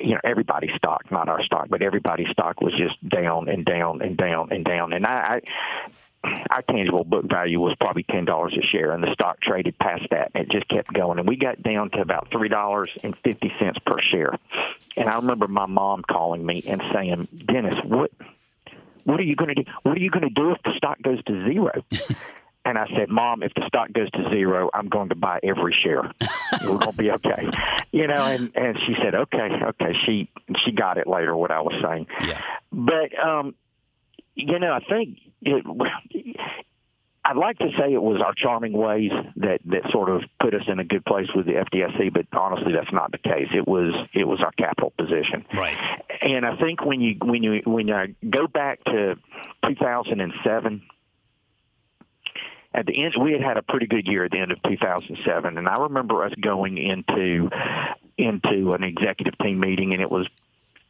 you 0.00 0.14
know, 0.14 0.20
everybody's 0.22 0.74
stock, 0.76 1.10
not 1.10 1.28
our 1.28 1.42
stock, 1.42 1.68
but 1.70 1.82
everybody's 1.82 2.28
stock 2.30 2.60
was 2.60 2.74
just 2.74 2.96
down 3.08 3.48
and 3.48 3.64
down 3.64 4.02
and 4.02 4.16
down 4.16 4.52
and 4.52 4.64
down. 4.64 4.92
And 4.92 5.06
I, 5.06 5.10
I 5.10 5.40
our 6.50 6.62
tangible 6.62 7.04
book 7.04 7.24
value 7.28 7.60
was 7.60 7.74
probably 7.80 8.02
ten 8.02 8.24
dollars 8.24 8.56
a 8.58 8.62
share, 8.62 8.92
and 8.92 9.02
the 9.02 9.12
stock 9.12 9.40
traded 9.40 9.78
past 9.78 10.02
that. 10.10 10.32
It 10.34 10.50
just 10.50 10.68
kept 10.68 10.92
going, 10.92 11.18
and 11.18 11.28
we 11.28 11.36
got 11.36 11.62
down 11.62 11.90
to 11.90 12.00
about 12.00 12.28
three 12.30 12.48
dollars 12.48 12.90
and 13.02 13.14
fifty 13.24 13.52
cents 13.58 13.78
per 13.86 14.00
share. 14.00 14.34
And 14.96 15.08
I 15.08 15.16
remember 15.16 15.46
my 15.46 15.66
mom 15.66 16.02
calling 16.02 16.44
me 16.44 16.64
and 16.66 16.82
saying, 16.92 17.28
"Dennis, 17.46 17.78
what?" 17.84 18.10
What 19.08 19.20
are 19.20 19.24
you 19.24 19.36
going 19.36 19.48
to 19.48 19.62
do? 19.62 19.70
What 19.84 19.96
are 19.96 20.00
you 20.00 20.10
going 20.10 20.28
to 20.28 20.34
do 20.34 20.50
if 20.50 20.62
the 20.62 20.72
stock 20.76 21.00
goes 21.02 21.22
to 21.24 21.44
zero? 21.46 21.72
And 22.64 22.76
I 22.76 22.86
said, 22.94 23.08
Mom, 23.08 23.42
if 23.42 23.54
the 23.54 23.66
stock 23.66 23.94
goes 23.94 24.10
to 24.10 24.28
zero, 24.28 24.68
I'm 24.74 24.90
going 24.90 25.08
to 25.08 25.14
buy 25.14 25.40
every 25.42 25.72
share. 25.72 26.02
We're 26.62 26.76
going 26.76 26.92
to 26.92 26.98
be 26.98 27.10
okay. 27.12 27.48
You 27.90 28.06
know, 28.06 28.22
and, 28.22 28.54
and 28.54 28.78
she 28.86 28.94
said, 29.02 29.14
okay, 29.14 29.48
okay. 29.62 29.94
She, 30.04 30.28
she 30.62 30.72
got 30.72 30.98
it 30.98 31.06
later, 31.06 31.34
what 31.34 31.50
I 31.50 31.62
was 31.62 31.72
saying. 31.82 32.06
Yeah. 32.22 32.38
But, 32.70 33.18
um, 33.18 33.54
you 34.34 34.58
know, 34.58 34.74
I 34.74 34.80
think 34.80 35.18
it, 35.40 35.64
I'd 37.24 37.36
like 37.36 37.58
to 37.58 37.70
say 37.78 37.92
it 37.92 38.02
was 38.02 38.22
our 38.22 38.32
charming 38.34 38.72
ways 38.72 39.10
that 39.36 39.60
that 39.66 39.90
sort 39.90 40.08
of 40.08 40.22
put 40.40 40.54
us 40.54 40.62
in 40.66 40.78
a 40.78 40.84
good 40.84 41.04
place 41.04 41.28
with 41.34 41.44
the 41.44 41.52
FDIC, 41.52 42.12
but 42.12 42.26
honestly, 42.32 42.72
that's 42.72 42.92
not 42.92 43.12
the 43.12 43.18
case. 43.18 43.48
It 43.54 43.68
was 43.68 43.94
it 44.14 44.24
was 44.24 44.40
our 44.40 44.52
capital 44.52 44.94
position. 44.96 45.44
Right. 45.52 45.76
And 46.20 46.44
I 46.44 46.56
think 46.56 46.84
when 46.84 47.00
you 47.00 47.16
when 47.22 47.42
you 47.42 47.62
when 47.64 47.88
you 47.88 48.14
go 48.28 48.46
back 48.46 48.82
to 48.84 49.16
2007 49.66 50.82
at 52.74 52.86
the 52.86 53.04
end 53.04 53.14
we 53.20 53.32
had 53.32 53.40
had 53.40 53.56
a 53.56 53.62
pretty 53.62 53.86
good 53.86 54.06
year 54.06 54.24
at 54.24 54.30
the 54.30 54.38
end 54.38 54.52
of 54.52 54.62
2007 54.62 55.58
and 55.58 55.68
I 55.68 55.78
remember 55.78 56.24
us 56.24 56.32
going 56.40 56.76
into 56.78 57.50
into 58.16 58.74
an 58.74 58.82
executive 58.82 59.38
team 59.38 59.60
meeting 59.60 59.92
and 59.92 60.02
it 60.02 60.10
was 60.10 60.26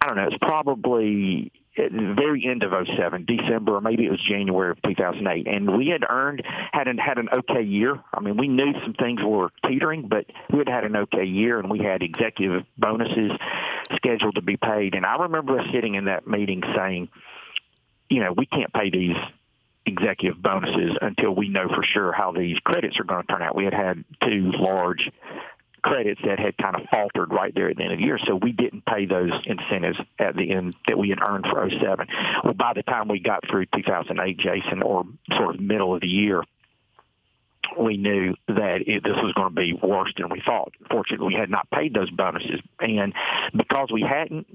I 0.01 0.07
don't 0.07 0.17
know 0.17 0.27
it's 0.27 0.39
probably 0.39 1.53
the 1.79 2.15
very 2.15 2.47
end 2.47 2.63
of 2.63 2.73
07, 2.73 3.25
December, 3.25 3.77
or 3.77 3.81
maybe 3.81 4.05
it 4.05 4.11
was 4.11 4.21
January 4.21 4.73
of 4.73 4.83
2008. 4.83 5.47
And 5.47 5.77
we 5.77 5.89
had 5.89 6.05
earned, 6.09 6.43
had 6.73 6.89
an, 6.89 6.99
had 6.99 7.19
an 7.19 7.29
okay 7.33 7.63
year. 7.63 8.03
I 8.13 8.21
mean, 8.21 8.37
we 8.37 8.49
knew 8.49 8.73
some 8.83 8.95
things 8.95 9.21
were 9.23 9.51
teetering, 9.67 10.09
but 10.09 10.27
we 10.51 10.59
had 10.59 10.69
had 10.69 10.85
an 10.85 10.97
okay 10.97 11.25
year, 11.25 11.59
and 11.59 11.71
we 11.71 11.79
had 11.79 12.03
executive 12.03 12.65
bonuses 12.77 13.33
scheduled 13.95 14.35
to 14.35 14.43
be 14.43 14.57
paid. 14.57 14.95
And 14.95 15.07
I 15.07 15.17
remember 15.23 15.59
us 15.59 15.67
sitting 15.73 15.95
in 15.95 16.07
that 16.07 16.27
meeting 16.27 16.63
saying, 16.77 17.09
you 18.11 18.21
know, 18.21 18.33
we 18.33 18.47
can't 18.47 18.73
pay 18.73 18.91
these 18.91 19.17
executive 19.87 20.41
bonuses 20.43 20.97
until 21.01 21.35
we 21.35 21.49
know 21.49 21.69
for 21.69 21.83
sure 21.83 22.13
how 22.13 22.33
these 22.33 22.59
credits 22.59 22.99
are 22.99 23.05
going 23.05 23.23
to 23.23 23.33
turn 23.33 23.43
out. 23.43 23.57
We 23.57 23.65
had 23.65 23.75
had 23.75 24.05
two 24.23 24.53
large 24.55 25.11
credits 25.89 26.21
that 26.25 26.39
had 26.39 26.57
kind 26.59 26.77
of 26.77 26.83
faltered 26.91 27.33
right 27.33 27.55
there 27.55 27.71
at 27.71 27.77
the 27.77 27.83
end 27.83 27.93
of 27.93 27.99
the 27.99 28.05
year. 28.05 28.19
So 28.27 28.37
we 28.37 28.53
didn't 28.53 28.85
pay 28.85 29.07
those 29.07 29.33
incentives 29.47 29.99
at 30.19 30.37
the 30.37 30.51
end 30.51 30.77
that 30.87 30.99
we 30.99 31.09
had 31.09 31.21
earned 31.21 31.47
for 31.51 31.69
07. 31.69 32.07
Well, 32.45 32.55
by 32.55 32.75
the 32.75 32.83
time 32.83 33.09
we 33.09 33.21
got 33.21 33.49
through 33.49 33.67
2008, 33.75 34.39
Jason, 34.39 34.83
or 34.83 35.05
sort 35.35 35.55
of 35.55 35.61
middle 35.61 35.95
of 35.95 36.03
the 36.03 36.09
year, 36.09 36.43
we 37.79 37.97
knew 37.97 38.35
that 38.49 38.83
it, 38.87 39.03
this 39.03 39.17
was 39.23 39.33
going 39.35 39.49
to 39.49 39.55
be 39.55 39.73
worse 39.73 40.13
than 40.17 40.29
we 40.31 40.43
thought. 40.45 40.73
Fortunately, 40.91 41.27
we 41.27 41.35
had 41.35 41.51
not 41.51 41.71
paid 41.71 41.95
those 41.95 42.11
bonuses. 42.11 42.61
And 42.81 43.15
because 43.57 43.89
we 43.93 44.03
hadn't 44.03 44.47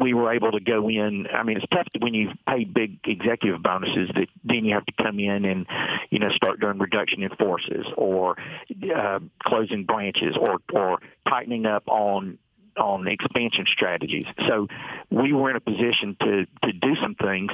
we 0.00 0.14
were 0.14 0.32
able 0.32 0.52
to 0.52 0.60
go 0.60 0.88
in. 0.88 1.26
I 1.32 1.42
mean, 1.42 1.58
it's 1.58 1.66
tough 1.72 1.86
when 2.00 2.14
you 2.14 2.30
pay 2.48 2.64
big 2.64 2.98
executive 3.04 3.62
bonuses 3.62 4.10
that 4.14 4.28
then 4.44 4.64
you 4.64 4.74
have 4.74 4.86
to 4.86 4.92
come 5.02 5.18
in 5.18 5.44
and, 5.44 5.66
you 6.10 6.18
know, 6.18 6.30
start 6.30 6.60
doing 6.60 6.78
reduction 6.78 7.22
in 7.22 7.30
forces 7.30 7.86
or 7.96 8.36
uh, 8.94 9.18
closing 9.42 9.84
branches 9.84 10.36
or, 10.38 10.58
or 10.72 10.98
tightening 11.28 11.66
up 11.66 11.84
on 11.88 12.38
on 12.76 13.08
expansion 13.08 13.64
strategies. 13.72 14.26
So 14.46 14.68
we 15.10 15.32
were 15.32 15.48
in 15.50 15.56
a 15.56 15.60
position 15.60 16.16
to 16.20 16.46
to 16.64 16.72
do 16.72 16.94
some 17.00 17.14
things 17.14 17.50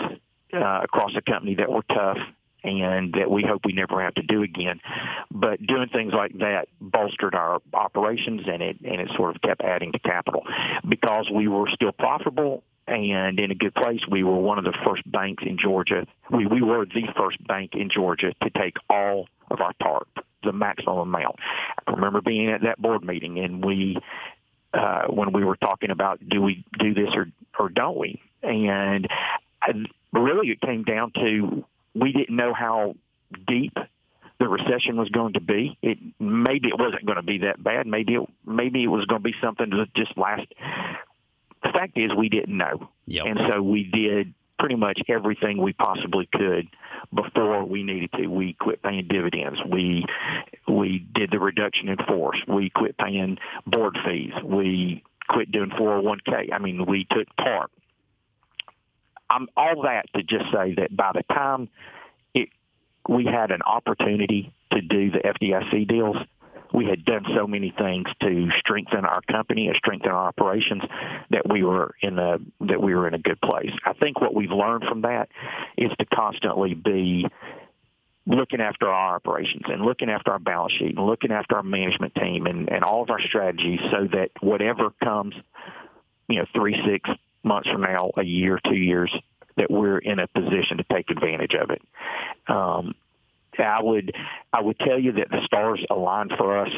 uh, 0.52 0.80
across 0.82 1.14
the 1.14 1.22
company 1.22 1.54
that 1.56 1.70
were 1.70 1.82
tough 1.82 2.18
and 2.64 3.12
that 3.14 3.31
we 3.31 3.42
hope 3.42 3.62
we 3.64 3.73
never 3.73 4.02
have 4.02 4.14
to 4.14 4.23
do 4.23 4.42
again. 4.42 4.81
But 5.31 5.64
doing 5.66 5.88
things 5.88 6.12
like 6.12 6.38
that 6.38 6.69
bolstered 6.81 7.35
our 7.35 7.61
operations 7.75 8.42
and 8.47 8.62
it 8.62 8.78
and 8.85 9.00
it 9.00 9.11
sort 9.16 9.35
of 9.35 9.42
kept 9.42 9.62
adding 9.62 9.92
to 9.92 9.99
capital 9.99 10.45
because 10.88 11.31
we 11.33 11.49
were 11.49 11.69
still 11.71 11.92
profitable 11.92 12.62
and 12.87 13.38
in 13.38 13.50
a 13.50 13.54
good 13.54 13.75
place. 13.75 14.00
We 14.09 14.23
were 14.23 14.37
one 14.37 14.59
of 14.59 14.64
the 14.64 14.76
first 14.85 15.11
banks 15.11 15.45
in 15.47 15.59
Georgia. 15.59 16.07
We 16.31 16.47
we 16.47 16.62
were 16.62 16.85
the 16.87 17.09
first 17.16 17.45
bank 17.47 17.75
in 17.75 17.90
Georgia 17.90 18.33
to 18.42 18.50
take 18.50 18.76
all 18.88 19.28
of 19.50 19.61
our 19.61 19.73
TARP, 19.81 20.09
the 20.42 20.52
maximum 20.52 20.99
amount. 20.99 21.37
I 21.87 21.92
remember 21.92 22.21
being 22.21 22.50
at 22.50 22.62
that 22.62 22.81
board 22.81 23.04
meeting 23.04 23.38
and 23.38 23.64
we 23.64 23.99
uh, 24.75 25.02
when 25.09 25.33
we 25.33 25.45
were 25.45 25.57
talking 25.57 25.90
about 25.90 26.26
do 26.26 26.40
we 26.40 26.64
do 26.78 26.95
this 26.95 27.11
or 27.14 27.26
or 27.59 27.69
don't 27.69 27.99
we? 27.99 28.21
And 28.42 29.09
I, 29.62 29.73
really, 30.12 30.49
it 30.49 30.61
came 30.61 30.83
down 30.83 31.12
to 31.12 31.64
we 31.94 32.12
didn't 32.12 32.37
know 32.37 32.52
how 32.54 32.94
deep 33.46 33.76
the 34.38 34.49
recession 34.49 34.96
was 34.96 35.08
going 35.11 35.34
to 35.34 35.40
be. 35.40 35.78
It 35.82 35.99
maybe 36.18 36.68
it 36.68 36.78
wasn't 36.78 37.06
going 37.06 37.16
to 37.16 37.22
be 37.22 37.38
that 37.38 37.62
bad. 37.62 37.87
Maybe 37.87 38.14
it, 38.14 38.28
maybe 38.44 38.82
it 38.82 38.88
was 38.88 39.04
going 39.06 39.22
to 39.22 39.25
be 39.25 39.34
something 39.40 39.70
that 39.70 39.94
just 39.94 40.16
last. 40.16 40.46
The 41.62 41.68
fact 41.68 41.96
is, 41.96 42.11
we 42.12 42.28
didn't 42.28 42.56
know, 42.56 42.88
yep. 43.06 43.25
and 43.26 43.38
so 43.49 43.62
we 43.62 43.84
did 43.84 44.34
pretty 44.58 44.75
much 44.75 45.00
everything 45.08 45.61
we 45.61 45.72
possibly 45.72 46.28
could 46.32 46.68
before 47.14 47.64
we 47.64 47.82
needed 47.82 48.11
to. 48.12 48.26
We 48.26 48.54
quit 48.54 48.82
paying 48.82 49.06
dividends. 49.08 49.61
We 49.68 50.04
we 50.66 51.06
did 51.14 51.30
the 51.30 51.38
reduction 51.38 51.88
in 51.88 51.99
force. 51.99 52.38
We 52.49 52.70
quit 52.70 52.96
paying 52.99 53.38
board 53.66 53.96
fees. 54.04 54.32
We 54.44 55.04
quit 55.28 55.52
doing 55.52 55.70
401k. 55.70 56.52
I 56.52 56.58
mean, 56.58 56.84
we 56.87 57.06
took 57.11 57.28
TARP. 57.37 57.70
I'm 59.32 59.48
all 59.56 59.82
that 59.82 60.12
to 60.14 60.22
just 60.22 60.44
say 60.52 60.74
that 60.76 60.94
by 60.94 61.12
the 61.14 61.22
time 61.34 61.68
it 62.34 62.50
we 63.08 63.24
had 63.24 63.50
an 63.50 63.62
opportunity 63.62 64.52
to 64.72 64.80
do 64.80 65.10
the 65.10 65.18
FDIC 65.18 65.88
deals, 65.88 66.16
we 66.72 66.86
had 66.86 67.04
done 67.04 67.24
so 67.34 67.46
many 67.46 67.72
things 67.76 68.06
to 68.20 68.50
strengthen 68.58 69.04
our 69.04 69.20
company 69.22 69.68
and 69.68 69.76
strengthen 69.76 70.10
our 70.10 70.28
operations 70.28 70.82
that 71.30 71.48
we 71.48 71.62
were 71.62 71.94
in 72.00 72.18
a 72.18 72.38
that 72.60 72.80
we 72.82 72.94
were 72.94 73.08
in 73.08 73.14
a 73.14 73.18
good 73.18 73.40
place. 73.40 73.72
I 73.84 73.92
think 73.94 74.20
what 74.20 74.34
we've 74.34 74.50
learned 74.50 74.84
from 74.84 75.02
that 75.02 75.28
is 75.76 75.90
to 75.98 76.04
constantly 76.06 76.74
be 76.74 77.26
looking 78.26 78.60
after 78.60 78.88
our 78.88 79.16
operations 79.16 79.62
and 79.66 79.82
looking 79.82 80.08
after 80.08 80.30
our 80.30 80.38
balance 80.38 80.72
sheet 80.74 80.96
and 80.96 81.06
looking 81.06 81.32
after 81.32 81.56
our 81.56 81.62
management 81.62 82.14
team 82.14 82.46
and, 82.46 82.70
and 82.70 82.84
all 82.84 83.02
of 83.02 83.10
our 83.10 83.20
strategies 83.20 83.80
so 83.90 84.08
that 84.12 84.30
whatever 84.40 84.92
comes, 85.02 85.34
you 86.28 86.36
know, 86.36 86.46
three, 86.54 86.80
six, 86.86 87.10
months 87.44 87.68
from 87.68 87.82
now, 87.82 88.11
a 88.16 88.25
year, 88.25 88.58
two 88.64 88.76
years, 88.76 89.12
that 89.56 89.70
we're 89.70 89.99
in 89.99 90.18
a 90.18 90.26
position 90.28 90.78
to 90.78 90.84
take 90.90 91.11
advantage 91.11 91.54
of 91.54 91.70
it. 91.70 91.82
Um, 92.49 92.94
I 93.58 93.82
would 93.82 94.14
I 94.52 94.61
would 94.61 94.78
tell 94.78 94.99
you 94.99 95.12
that 95.12 95.30
the 95.30 95.44
stars 95.44 95.84
aligned 95.90 96.32
for 96.38 96.58
us. 96.58 96.72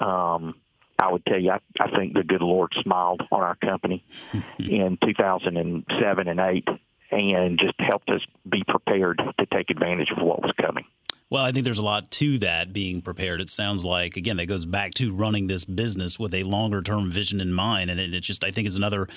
Um, 0.00 0.54
I 0.98 1.12
would 1.12 1.24
tell 1.24 1.38
you 1.38 1.52
I, 1.52 1.60
I 1.80 1.90
think 1.96 2.14
the 2.14 2.24
good 2.24 2.42
Lord 2.42 2.72
smiled 2.82 3.22
on 3.30 3.40
our 3.40 3.54
company 3.54 4.04
in 4.58 4.98
2007 5.02 6.28
and 6.28 6.40
8 6.40 6.68
and 7.10 7.58
just 7.58 7.74
helped 7.78 8.10
us 8.10 8.20
be 8.48 8.64
prepared 8.66 9.22
to 9.38 9.46
take 9.46 9.70
advantage 9.70 10.10
of 10.10 10.22
what 10.22 10.42
was 10.42 10.52
coming. 10.60 10.84
Well, 11.30 11.44
I 11.44 11.52
think 11.52 11.66
there's 11.66 11.78
a 11.78 11.82
lot 11.82 12.10
to 12.12 12.38
that 12.38 12.72
being 12.72 13.02
prepared. 13.02 13.42
It 13.42 13.50
sounds 13.50 13.84
like 13.84 14.16
again 14.16 14.38
that 14.38 14.46
goes 14.46 14.64
back 14.64 14.94
to 14.94 15.14
running 15.14 15.46
this 15.46 15.66
business 15.66 16.18
with 16.18 16.32
a 16.32 16.42
longer 16.44 16.80
term 16.80 17.10
vision 17.10 17.40
in 17.40 17.52
mind, 17.52 17.90
and 17.90 18.00
it, 18.00 18.14
it 18.14 18.20
just 18.20 18.44
I 18.44 18.50
think 18.50 18.66
is 18.66 18.76
another 18.76 19.08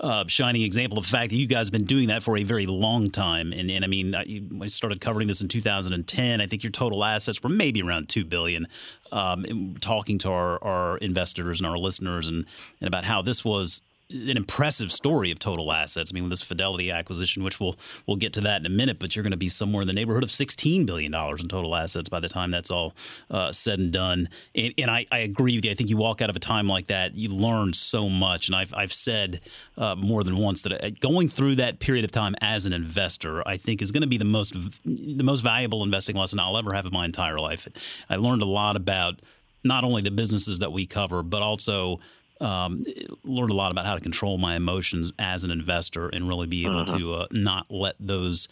uh, 0.00 0.24
shining 0.28 0.62
example 0.62 0.96
of 0.96 1.04
the 1.04 1.10
fact 1.10 1.30
that 1.30 1.36
you 1.36 1.46
guys 1.46 1.66
have 1.66 1.72
been 1.72 1.84
doing 1.84 2.08
that 2.08 2.22
for 2.22 2.38
a 2.38 2.42
very 2.42 2.66
long 2.66 3.10
time. 3.10 3.52
And, 3.52 3.70
and 3.70 3.84
I 3.84 3.88
mean, 3.88 4.14
I, 4.14 4.40
I 4.62 4.68
started 4.68 5.00
covering 5.00 5.28
this 5.28 5.42
in 5.42 5.48
2010. 5.48 6.40
I 6.40 6.46
think 6.46 6.62
your 6.62 6.70
total 6.70 7.04
assets 7.04 7.42
were 7.42 7.50
maybe 7.50 7.82
around 7.82 8.08
two 8.08 8.24
billion. 8.24 8.66
Um, 9.10 9.76
talking 9.80 10.18
to 10.18 10.30
our, 10.30 10.62
our 10.62 10.98
investors 10.98 11.60
and 11.60 11.66
our 11.66 11.78
listeners 11.78 12.28
and, 12.28 12.44
and 12.80 12.88
about 12.88 13.04
how 13.04 13.22
this 13.22 13.42
was 13.42 13.80
an 14.10 14.36
impressive 14.36 14.90
story 14.90 15.30
of 15.30 15.38
total 15.38 15.70
assets. 15.70 16.10
I 16.10 16.14
mean, 16.14 16.24
with 16.24 16.30
this 16.30 16.42
Fidelity 16.42 16.90
acquisition, 16.90 17.42
which 17.42 17.60
we'll 17.60 17.76
we'll 18.06 18.16
get 18.16 18.32
to 18.34 18.40
that 18.42 18.60
in 18.60 18.66
a 18.66 18.70
minute, 18.70 18.98
but 18.98 19.14
you're 19.14 19.22
going 19.22 19.32
to 19.32 19.36
be 19.36 19.48
somewhere 19.48 19.82
in 19.82 19.86
the 19.86 19.92
neighborhood 19.92 20.22
of 20.22 20.30
16 20.30 20.86
billion 20.86 21.12
dollars 21.12 21.42
in 21.42 21.48
total 21.48 21.74
assets 21.76 22.08
by 22.08 22.20
the 22.20 22.28
time 22.28 22.50
that's 22.50 22.70
all 22.70 22.94
uh, 23.30 23.52
said 23.52 23.78
and 23.78 23.92
done. 23.92 24.28
And, 24.54 24.72
and 24.78 24.90
I, 24.90 25.06
I, 25.12 25.18
agree 25.18 25.56
with 25.56 25.64
you. 25.64 25.70
I 25.70 25.74
think 25.74 25.90
you 25.90 25.96
walk 25.96 26.22
out 26.22 26.30
of 26.30 26.36
a 26.36 26.40
time 26.40 26.68
like 26.68 26.86
that, 26.86 27.14
you 27.16 27.28
learn 27.28 27.74
so 27.74 28.08
much. 28.08 28.48
And 28.48 28.56
I've 28.56 28.72
I've 28.74 28.92
said 28.92 29.40
uh, 29.76 29.94
more 29.94 30.24
than 30.24 30.38
once 30.38 30.62
that 30.62 30.82
uh, 30.82 30.90
going 31.00 31.28
through 31.28 31.56
that 31.56 31.78
period 31.78 32.04
of 32.04 32.12
time 32.12 32.34
as 32.40 32.64
an 32.64 32.72
investor, 32.72 33.46
I 33.46 33.58
think 33.58 33.82
is 33.82 33.92
going 33.92 34.02
to 34.02 34.08
be 34.08 34.18
the 34.18 34.24
most 34.24 34.54
the 34.84 35.24
most 35.24 35.40
valuable 35.40 35.82
investing 35.82 36.16
lesson 36.16 36.40
I'll 36.40 36.56
ever 36.56 36.72
have 36.72 36.86
in 36.86 36.92
my 36.92 37.04
entire 37.04 37.38
life. 37.38 37.68
I 38.08 38.16
learned 38.16 38.42
a 38.42 38.46
lot 38.46 38.76
about 38.76 39.20
not 39.64 39.84
only 39.84 40.02
the 40.02 40.10
businesses 40.10 40.60
that 40.60 40.72
we 40.72 40.86
cover, 40.86 41.22
but 41.22 41.42
also 41.42 42.00
um, 42.40 42.80
learned 43.24 43.50
a 43.50 43.54
lot 43.54 43.70
about 43.70 43.86
how 43.86 43.94
to 43.94 44.00
control 44.00 44.38
my 44.38 44.56
emotions 44.56 45.12
as 45.18 45.44
an 45.44 45.50
investor 45.50 46.08
and 46.08 46.28
really 46.28 46.46
be 46.46 46.64
able 46.64 46.80
uh-huh. 46.80 46.98
to 46.98 47.14
uh, 47.14 47.26
not 47.32 47.66
let 47.70 47.96
those 47.98 48.48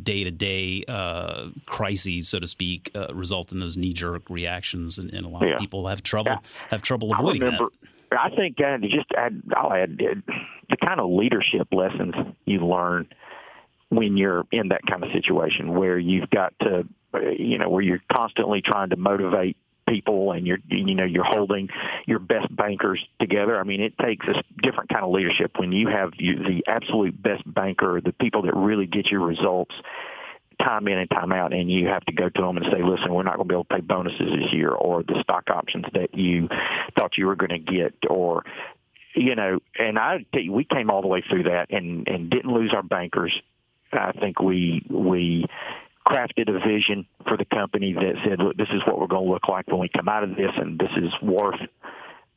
day 0.00 0.24
to 0.24 0.30
day 0.30 0.84
crises, 1.66 2.28
so 2.28 2.38
to 2.38 2.46
speak, 2.46 2.90
uh, 2.94 3.12
result 3.12 3.52
in 3.52 3.60
those 3.60 3.76
knee 3.76 3.92
jerk 3.92 4.30
reactions, 4.30 4.98
and, 4.98 5.12
and, 5.12 5.26
a 5.26 5.28
lot 5.28 5.42
yeah. 5.42 5.54
of 5.54 5.60
people 5.60 5.86
have 5.88 6.02
trouble 6.02 6.32
yeah. 6.32 6.38
have 6.68 6.82
trouble 6.82 7.12
avoiding 7.12 7.42
I 7.42 7.46
remember, 7.46 7.70
that. 7.82 7.88
I 8.20 8.30
think 8.34 8.60
uh, 8.60 8.78
just 8.78 9.10
add, 9.16 9.42
I'll 9.56 9.72
add 9.72 10.00
uh, 10.00 10.32
the 10.70 10.76
kind 10.76 11.00
of 11.00 11.10
leadership 11.10 11.68
lessons 11.72 12.14
you 12.46 12.60
learn 12.60 13.08
when 13.90 14.16
you're 14.16 14.44
in 14.52 14.68
that 14.68 14.82
kind 14.88 15.02
of 15.02 15.10
situation 15.12 15.74
where 15.74 15.98
you've 15.98 16.30
got 16.30 16.54
to, 16.60 16.86
uh, 17.14 17.20
you 17.20 17.58
know, 17.58 17.68
where 17.68 17.82
you're 17.82 18.02
constantly 18.12 18.62
trying 18.62 18.90
to 18.90 18.96
motivate 18.96 19.56
people 19.88 20.32
and 20.32 20.46
you're 20.46 20.58
you 20.68 20.94
know 20.94 21.04
you're 21.04 21.24
holding 21.24 21.68
your 22.06 22.18
best 22.18 22.54
bankers 22.54 23.04
together. 23.20 23.58
I 23.58 23.64
mean, 23.64 23.80
it 23.80 23.96
takes 23.98 24.26
a 24.26 24.42
different 24.62 24.90
kind 24.90 25.04
of 25.04 25.10
leadership 25.10 25.52
when 25.56 25.72
you 25.72 25.88
have 25.88 26.12
you, 26.18 26.36
the 26.36 26.64
absolute 26.66 27.20
best 27.20 27.42
banker, 27.46 28.00
the 28.00 28.12
people 28.12 28.42
that 28.42 28.54
really 28.54 28.86
get 28.86 29.06
your 29.06 29.20
results 29.20 29.74
time 30.66 30.88
in 30.88 30.98
and 30.98 31.10
time 31.10 31.32
out, 31.32 31.52
and 31.52 31.70
you 31.70 31.86
have 31.86 32.04
to 32.06 32.12
go 32.12 32.28
to 32.28 32.42
them 32.42 32.56
and 32.56 32.66
say, 32.66 32.82
"Listen, 32.82 33.14
we're 33.14 33.22
not 33.22 33.36
going 33.36 33.48
to 33.48 33.52
be 33.52 33.54
able 33.54 33.64
to 33.64 33.74
pay 33.74 33.80
bonuses 33.80 34.30
this 34.38 34.52
year, 34.52 34.70
or 34.70 35.02
the 35.02 35.20
stock 35.22 35.50
options 35.50 35.86
that 35.94 36.14
you 36.14 36.48
thought 36.96 37.16
you 37.16 37.26
were 37.26 37.36
going 37.36 37.50
to 37.50 37.58
get, 37.58 37.94
or." 38.08 38.44
You 39.14 39.34
know, 39.34 39.58
and 39.78 39.98
I 39.98 40.24
tell 40.32 40.42
you, 40.42 40.52
we 40.52 40.64
came 40.64 40.90
all 40.90 41.00
the 41.00 41.08
way 41.08 41.22
through 41.28 41.44
that 41.44 41.70
and 41.70 42.06
and 42.06 42.30
didn't 42.30 42.52
lose 42.52 42.72
our 42.72 42.82
bankers. 42.82 43.32
I 43.92 44.12
think 44.12 44.40
we 44.40 44.84
we 44.88 45.46
crafted 46.08 46.48
a 46.48 46.58
vision 46.66 47.06
for 47.26 47.36
the 47.36 47.44
company 47.44 47.92
that 47.92 48.14
said, 48.24 48.38
look, 48.38 48.56
this 48.56 48.68
is 48.72 48.80
what 48.86 48.98
we're 48.98 49.06
going 49.06 49.26
to 49.26 49.30
look 49.30 49.48
like 49.48 49.66
when 49.66 49.78
we 49.78 49.90
come 49.94 50.08
out 50.08 50.24
of 50.24 50.30
this, 50.30 50.52
and 50.56 50.78
this 50.78 50.90
is 50.96 51.12
worth 51.22 51.60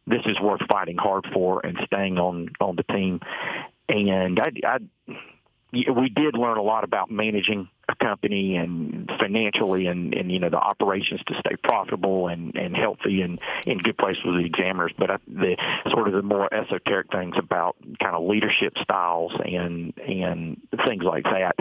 this 0.08 0.22
is 0.26 0.40
worth 0.42 0.62
fighting 0.68 0.98
hard 0.98 1.26
for 1.32 1.66
and 1.66 1.78
staying 1.86 2.18
on 2.18 2.50
on 2.60 2.76
the 2.76 2.84
team. 2.84 3.20
And 3.88 4.40
I, 4.40 4.52
I 4.66 4.78
we 5.72 6.10
did 6.10 6.36
learn 6.36 6.58
a 6.58 6.62
lot 6.62 6.84
about 6.84 7.10
managing 7.10 7.70
a 7.92 8.04
company 8.04 8.56
and 8.56 9.10
financially 9.20 9.88
and, 9.88 10.14
and 10.14 10.32
you 10.32 10.40
know 10.40 10.50
the 10.50 10.58
operations 10.58 11.22
to 11.28 11.34
stay 11.40 11.56
profitable 11.64 12.28
and, 12.28 12.56
and 12.56 12.76
healthy 12.76 13.22
and 13.22 13.40
in 13.66 13.78
good 13.78 13.98
place 13.98 14.18
with 14.26 14.36
the 14.36 14.46
examiners. 14.46 14.94
But 14.98 15.22
the 15.28 15.58
sort 15.90 16.08
of 16.08 16.14
the 16.14 16.22
more 16.22 16.52
esoteric 16.54 17.12
things 17.12 17.36
about 17.38 17.76
kind 18.02 18.16
of 18.16 18.24
leadership 18.24 18.74
styles 18.82 19.34
and 19.44 19.94
and 19.98 20.62
things 20.86 21.04
like 21.04 21.24
that, 21.24 21.56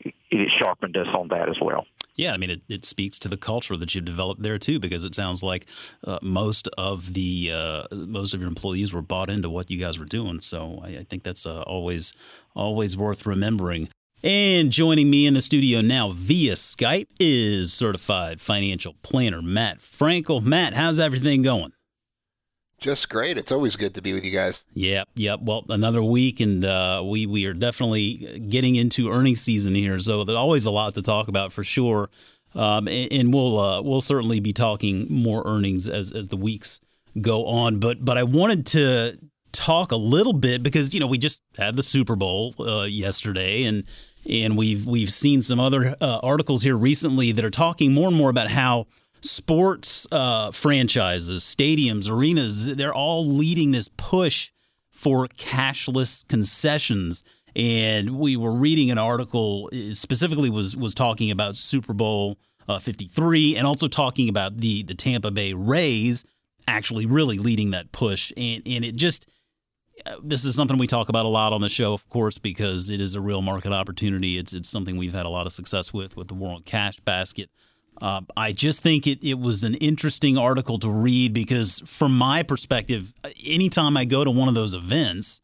it 0.00 0.50
sharpened 0.58 0.96
us 0.96 1.08
on 1.14 1.28
that 1.28 1.48
as 1.48 1.56
well. 1.60 1.86
Yeah, 2.16 2.32
I 2.32 2.36
mean, 2.36 2.50
it, 2.50 2.62
it 2.68 2.84
speaks 2.84 3.18
to 3.20 3.28
the 3.28 3.36
culture 3.36 3.76
that 3.76 3.94
you've 3.94 4.04
developed 4.04 4.40
there 4.40 4.58
too, 4.58 4.78
because 4.78 5.04
it 5.04 5.16
sounds 5.16 5.42
like 5.42 5.66
uh, 6.04 6.20
most 6.22 6.68
of 6.78 7.12
the 7.14 7.50
uh, 7.52 7.82
most 7.92 8.34
of 8.34 8.40
your 8.40 8.48
employees 8.48 8.92
were 8.92 9.02
bought 9.02 9.28
into 9.28 9.50
what 9.50 9.70
you 9.70 9.78
guys 9.78 9.98
were 9.98 10.04
doing. 10.04 10.40
So 10.40 10.80
I, 10.84 10.88
I 10.88 11.06
think 11.08 11.24
that's 11.24 11.44
uh, 11.44 11.62
always 11.62 12.12
always 12.54 12.96
worth 12.96 13.26
remembering. 13.26 13.88
And 14.24 14.70
joining 14.70 15.10
me 15.10 15.26
in 15.26 15.34
the 15.34 15.42
studio 15.42 15.82
now 15.82 16.08
via 16.08 16.54
Skype 16.54 17.08
is 17.20 17.74
certified 17.74 18.40
financial 18.40 18.94
planner 19.02 19.42
Matt 19.42 19.80
Frankel. 19.80 20.42
Matt, 20.42 20.72
how's 20.72 20.98
everything 20.98 21.42
going? 21.42 21.74
Just 22.78 23.10
great. 23.10 23.36
It's 23.36 23.52
always 23.52 23.76
good 23.76 23.92
to 23.96 24.00
be 24.00 24.14
with 24.14 24.24
you 24.24 24.30
guys. 24.30 24.64
Yep, 24.72 25.10
yep. 25.16 25.40
Well, 25.42 25.66
another 25.68 26.02
week, 26.02 26.40
and 26.40 26.64
uh, 26.64 27.02
we 27.04 27.26
we 27.26 27.44
are 27.44 27.52
definitely 27.52 28.46
getting 28.48 28.76
into 28.76 29.10
earnings 29.10 29.42
season 29.42 29.74
here, 29.74 30.00
so 30.00 30.24
there's 30.24 30.38
always 30.38 30.64
a 30.64 30.70
lot 30.70 30.94
to 30.94 31.02
talk 31.02 31.28
about 31.28 31.52
for 31.52 31.62
sure. 31.62 32.08
Um, 32.54 32.88
and, 32.88 33.12
and, 33.12 33.34
we'll 33.34 33.58
uh, 33.58 33.82
we'll 33.82 34.00
certainly 34.00 34.40
be 34.40 34.54
talking 34.54 35.06
more 35.10 35.42
earnings 35.44 35.86
as 35.86 36.12
as 36.12 36.28
the 36.28 36.38
weeks 36.38 36.80
go 37.20 37.44
on. 37.44 37.78
But 37.78 38.02
but 38.02 38.16
I 38.16 38.22
wanted 38.22 38.64
to 38.68 39.18
talk 39.52 39.92
a 39.92 39.96
little 39.96 40.32
bit 40.32 40.62
because 40.62 40.94
you 40.94 41.00
know 41.00 41.06
we 41.06 41.18
just 41.18 41.42
had 41.58 41.76
the 41.76 41.82
Super 41.82 42.16
Bowl 42.16 42.54
uh, 42.58 42.84
yesterday, 42.84 43.64
and 43.64 43.84
and 44.28 44.56
we've 44.56 44.86
we've 44.86 45.12
seen 45.12 45.42
some 45.42 45.60
other 45.60 45.94
uh, 46.00 46.20
articles 46.22 46.62
here 46.62 46.76
recently 46.76 47.32
that 47.32 47.44
are 47.44 47.50
talking 47.50 47.92
more 47.92 48.08
and 48.08 48.16
more 48.16 48.30
about 48.30 48.50
how 48.50 48.86
sports 49.20 50.06
uh, 50.12 50.50
franchises, 50.50 51.42
stadiums, 51.42 52.08
arenas, 52.08 52.76
they're 52.76 52.94
all 52.94 53.26
leading 53.26 53.70
this 53.70 53.88
push 53.96 54.52
for 54.90 55.26
cashless 55.28 56.26
concessions. 56.28 57.24
And 57.56 58.18
we 58.18 58.36
were 58.36 58.52
reading 58.52 58.90
an 58.90 58.98
article 58.98 59.70
uh, 59.72 59.94
specifically 59.94 60.50
was 60.50 60.76
was 60.76 60.94
talking 60.94 61.30
about 61.30 61.56
Super 61.56 61.92
Bowl 61.92 62.38
uh, 62.68 62.78
53 62.78 63.56
and 63.56 63.66
also 63.66 63.88
talking 63.88 64.28
about 64.28 64.58
the 64.58 64.82
the 64.82 64.94
Tampa 64.94 65.30
Bay 65.30 65.52
Rays 65.52 66.24
actually 66.66 67.06
really 67.06 67.38
leading 67.38 67.70
that 67.70 67.92
push. 67.92 68.32
And 68.36 68.62
and 68.66 68.84
it 68.84 68.96
just 68.96 69.26
this 70.22 70.44
is 70.44 70.54
something 70.54 70.78
we 70.78 70.86
talk 70.86 71.08
about 71.08 71.24
a 71.24 71.28
lot 71.28 71.52
on 71.52 71.60
the 71.60 71.68
show, 71.68 71.92
of 71.92 72.08
course, 72.08 72.38
because 72.38 72.90
it 72.90 73.00
is 73.00 73.14
a 73.14 73.20
real 73.20 73.42
market 73.42 73.72
opportunity. 73.72 74.38
It's 74.38 74.52
it's 74.52 74.68
something 74.68 74.96
we've 74.96 75.14
had 75.14 75.26
a 75.26 75.30
lot 75.30 75.46
of 75.46 75.52
success 75.52 75.92
with 75.92 76.16
with 76.16 76.28
the 76.28 76.34
War 76.34 76.54
on 76.54 76.62
Cash 76.62 77.00
Basket. 77.00 77.50
Uh, 78.00 78.22
I 78.36 78.52
just 78.52 78.82
think 78.82 79.06
it, 79.06 79.24
it 79.24 79.38
was 79.38 79.62
an 79.62 79.74
interesting 79.74 80.36
article 80.36 80.78
to 80.80 80.90
read 80.90 81.32
because, 81.32 81.80
from 81.86 82.16
my 82.16 82.42
perspective, 82.42 83.14
anytime 83.46 83.96
I 83.96 84.04
go 84.04 84.24
to 84.24 84.30
one 84.30 84.48
of 84.48 84.54
those 84.54 84.74
events, 84.74 85.40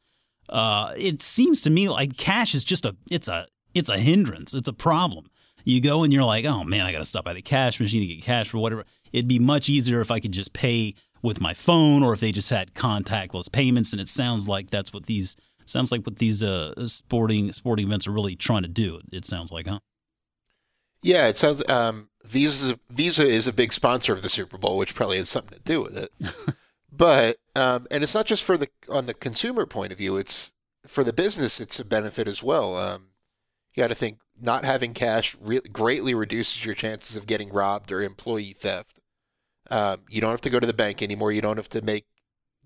uh, 0.49 0.93
it 0.97 1.23
seems 1.23 1.63
to 1.63 1.71
me 1.71 1.89
like 1.89 2.17
cash 2.17 2.55
is 2.55 2.65
just 2.65 2.85
a 2.85 2.97
it's 3.11 3.29
a 3.29 3.47
it's 3.75 3.89
a 3.89 3.99
hindrance. 3.99 4.53
It's 4.53 4.69
a 4.69 4.73
problem. 4.73 5.31
You 5.65 5.81
go 5.81 6.03
and 6.03 6.13
you're 6.13 6.25
like, 6.25 6.45
oh 6.45 6.65
man, 6.65 6.87
I 6.87 6.93
got 6.93 6.99
to 6.99 7.05
stop 7.05 7.25
by 7.25 7.35
the 7.35 7.43
cash 7.43 7.79
machine 7.79 8.01
to 8.01 8.15
get 8.15 8.25
cash 8.25 8.49
for 8.49 8.59
whatever. 8.59 8.85
It'd 9.13 9.29
be 9.29 9.39
much 9.39 9.69
easier 9.69 10.01
if 10.01 10.11
I 10.11 10.21
could 10.21 10.33
just 10.33 10.53
pay 10.53 10.95
with 11.23 11.41
my 11.41 11.55
phone 11.55 12.03
or 12.03 12.13
if 12.13 12.21
they 12.21 12.33
just 12.33 12.51
had 12.51 12.75
contactless 12.75 13.51
payments. 13.51 13.93
And 13.93 14.01
it 14.01 14.09
sounds 14.09 14.49
like 14.49 14.71
that's 14.71 14.93
what 14.93 15.07
these 15.07 15.37
sounds 15.67 15.93
like 15.93 16.05
what 16.05 16.17
these 16.17 16.43
uh, 16.43 16.75
sporting 16.87 17.53
sporting 17.53 17.87
events 17.87 18.07
are 18.07 18.13
really 18.13 18.37
trying 18.37 18.63
to 18.63 18.69
do. 18.69 19.01
It 19.13 19.25
sounds 19.25 19.53
like, 19.53 19.67
huh? 19.67 19.81
Yeah, 21.03 21.29
it 21.29 21.37
sounds. 21.37 21.67
Um, 21.69 22.09
Visa 22.25 22.79
Visa 22.91 23.25
is 23.25 23.47
a 23.47 23.53
big 23.53 23.73
sponsor 23.73 24.13
of 24.13 24.23
the 24.23 24.29
Super 24.29 24.59
Bowl, 24.59 24.77
which 24.77 24.95
probably 24.95 25.17
has 25.17 25.29
something 25.29 25.57
to 25.57 25.65
do 25.65 25.83
with 25.83 25.97
it. 25.97 26.13
but 26.93 27.37
um, 27.57 27.87
and 27.91 28.03
it's 28.03 28.15
not 28.15 28.27
just 28.27 28.45
for 28.45 28.57
the 28.57 28.69
on 28.89 29.07
the 29.07 29.15
consumer 29.15 29.65
point 29.67 29.93
of 29.93 29.99
view; 29.99 30.17
it's 30.17 30.53
for 30.87 31.05
the 31.05 31.13
business. 31.13 31.61
It's 31.61 31.81
a 31.81 31.85
benefit 31.85 32.29
as 32.29 32.43
well. 32.43 32.77
Um, 32.77 33.09
you 33.75 33.83
got 33.83 33.89
to 33.89 33.95
think 33.95 34.19
not 34.41 34.65
having 34.65 34.95
cash 34.95 35.37
re- 35.41 35.61
greatly 35.73 36.15
reduces 36.15 36.65
your 36.65 36.75
chances 36.75 37.17
of 37.17 37.27
getting 37.27 37.51
robbed 37.51 37.91
or 37.93 38.03
employee 38.03 38.53
theft. 38.53 39.00
Um, 39.71 40.03
you 40.09 40.21
don't 40.21 40.31
have 40.31 40.41
to 40.43 40.51
go 40.51 40.61
to 40.61 40.67
the 40.67 40.73
bank 40.73 41.03
anymore. 41.03 41.33
You 41.33 41.41
don't 41.41 41.57
have 41.57 41.69
to 41.71 41.83
make 41.83 42.07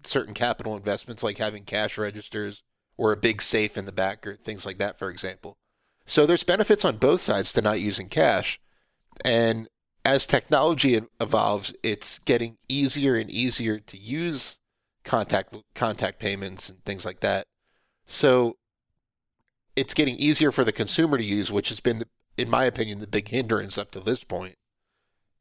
certain 0.03 0.35
capital 0.35 0.77
investments 0.77 1.23
like 1.23 1.39
having 1.39 1.65
cash 1.65 1.99
registers 1.99 2.63
or 2.97 3.13
a 3.13 3.17
big 3.17 3.43
safe 3.43 3.77
in 3.77 3.87
the 3.87 3.93
back 3.93 4.27
or 4.27 4.37
things 4.37 4.65
like 4.65 4.79
that, 4.79 4.99
for 4.99 5.11
example. 5.11 5.57
So 6.07 6.27
there's 6.27 6.45
benefits 6.45 6.85
on 6.85 6.97
both 6.97 7.21
sides 7.21 7.53
to 7.55 7.63
not 7.63 7.81
using 7.81 8.09
cash. 8.09 8.61
And 9.25 9.69
as 10.05 10.27
technology 10.27 11.01
evolves, 11.21 11.75
it's 11.83 12.19
getting 12.19 12.59
easier 12.69 13.17
and 13.17 13.31
easier 13.31 13.79
to 13.79 13.97
use 13.97 14.61
contact 15.03 15.55
contact 15.75 16.19
payments 16.19 16.69
and 16.69 16.83
things 16.85 17.05
like 17.05 17.21
that. 17.21 17.47
So 18.07 18.57
it's 19.77 19.95
getting 19.95 20.17
easier 20.17 20.53
for 20.53 20.65
the 20.65 20.73
consumer 20.73 21.19
to 21.19 21.25
use, 21.25 21.51
which 21.51 21.69
has 21.71 21.81
been, 21.81 22.05
in 22.37 22.51
my 22.51 22.65
opinion, 22.65 23.01
the 23.01 23.07
big 23.07 23.29
hindrance 23.29 23.79
up 23.79 23.91
to 23.93 24.01
this 24.01 24.25
point. 24.25 24.57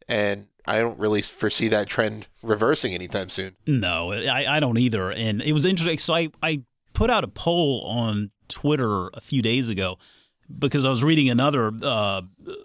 And 0.07 0.47
I 0.65 0.79
don't 0.79 0.97
really 0.97 1.21
foresee 1.21 1.67
that 1.69 1.87
trend 1.87 2.27
reversing 2.41 2.93
anytime 2.93 3.29
soon. 3.29 3.55
No, 3.67 4.13
I, 4.13 4.45
I 4.47 4.59
don't 4.59 4.77
either. 4.77 5.11
And 5.11 5.41
it 5.41 5.53
was 5.53 5.65
interesting. 5.65 5.97
So 5.97 6.13
I, 6.13 6.29
I 6.41 6.63
put 6.93 7.09
out 7.09 7.23
a 7.23 7.27
poll 7.27 7.81
on 7.85 8.31
Twitter 8.47 9.09
a 9.09 9.21
few 9.21 9.41
days 9.41 9.69
ago 9.69 9.97
because 10.57 10.85
I 10.85 10.89
was 10.89 11.03
reading 11.03 11.29
another 11.29 11.71
uh, 11.81 12.21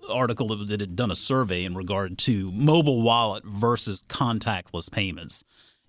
article 0.09 0.57
that 0.57 0.81
had 0.81 0.97
done 0.97 1.11
a 1.11 1.17
survey 1.17 1.65
in 1.65 1.75
regard 1.75 2.19
to 2.19 2.51
mobile 2.53 3.03
wallet 3.03 3.45
versus 3.45 4.03
contactless 4.09 4.91
payments. 4.91 5.43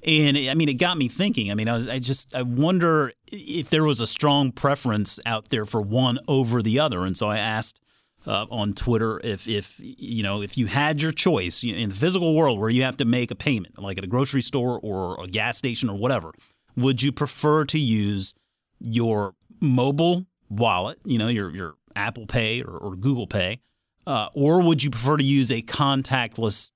And 0.03 0.37
I 0.37 0.53
mean, 0.53 0.69
it 0.69 0.75
got 0.75 0.97
me 0.97 1.09
thinking. 1.09 1.51
I 1.51 1.55
mean, 1.55 1.67
I, 1.67 1.77
was, 1.77 1.87
I 1.89 1.99
just 1.99 2.33
I 2.33 2.41
wonder 2.41 3.11
if 3.31 3.69
there 3.69 3.83
was 3.83 3.99
a 3.99 4.07
strong 4.07 4.51
preference 4.51 5.19
out 5.25 5.49
there 5.49 5.65
for 5.65 5.81
one 5.81 6.19
over 6.27 6.61
the 6.61 6.79
other. 6.79 7.03
And 7.03 7.17
so 7.17 7.27
I 7.27 7.37
asked 7.37 7.81
uh, 8.29 8.45
on 8.51 8.73
Twitter 8.73 9.19
if 9.23 9.47
if 9.47 9.75
you 9.79 10.21
know 10.21 10.41
if 10.43 10.55
you 10.55 10.67
had 10.67 11.01
your 11.01 11.11
choice 11.11 11.63
in 11.63 11.89
the 11.89 11.95
physical 11.95 12.35
world 12.35 12.59
where 12.59 12.69
you 12.69 12.83
have 12.83 12.97
to 12.97 13.05
make 13.05 13.31
a 13.31 13.35
payment, 13.35 13.79
like 13.79 13.97
at 13.97 14.03
a 14.03 14.07
grocery 14.07 14.43
store 14.43 14.79
or 14.83 15.21
a 15.21 15.27
gas 15.27 15.57
station 15.57 15.89
or 15.89 15.97
whatever, 15.97 16.31
would 16.75 17.01
you 17.01 17.11
prefer 17.11 17.65
to 17.65 17.79
use 17.79 18.35
your 18.79 19.33
mobile 19.59 20.27
wallet, 20.47 20.99
you 21.03 21.17
know, 21.17 21.27
your 21.27 21.49
your 21.49 21.75
Apple 21.95 22.27
Pay 22.27 22.61
or, 22.61 22.77
or 22.77 22.95
Google 22.95 23.25
Pay, 23.25 23.61
uh, 24.05 24.27
or 24.35 24.61
would 24.61 24.83
you 24.83 24.91
prefer 24.91 25.17
to 25.17 25.23
use 25.23 25.51
a 25.51 25.63
contactless 25.63 26.71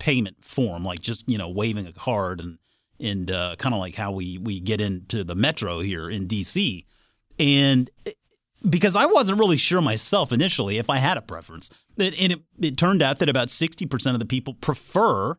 payment 0.00 0.44
form, 0.44 0.84
like 0.84 1.00
just 1.00 1.28
you 1.28 1.38
know 1.38 1.48
waving 1.48 1.86
a 1.86 1.92
card 1.92 2.40
and 2.40 2.58
and 2.98 3.30
uh, 3.30 3.54
kind 3.58 3.76
of 3.76 3.78
like 3.78 3.94
how 3.94 4.10
we 4.10 4.38
we 4.38 4.58
get 4.58 4.80
into 4.80 5.22
the 5.22 5.36
metro 5.36 5.78
here 5.78 6.10
in 6.10 6.26
DC, 6.26 6.84
and 7.38 7.90
because 8.68 8.96
I 8.96 9.06
wasn't 9.06 9.38
really 9.38 9.56
sure 9.56 9.80
myself 9.80 10.32
initially 10.32 10.78
if 10.78 10.90
I 10.90 10.98
had 10.98 11.16
a 11.16 11.22
preference, 11.22 11.70
and 11.98 12.14
it, 12.14 12.40
it 12.60 12.76
turned 12.76 13.02
out 13.02 13.18
that 13.18 13.28
about 13.28 13.50
sixty 13.50 13.86
percent 13.86 14.14
of 14.14 14.20
the 14.20 14.26
people 14.26 14.54
prefer 14.54 15.36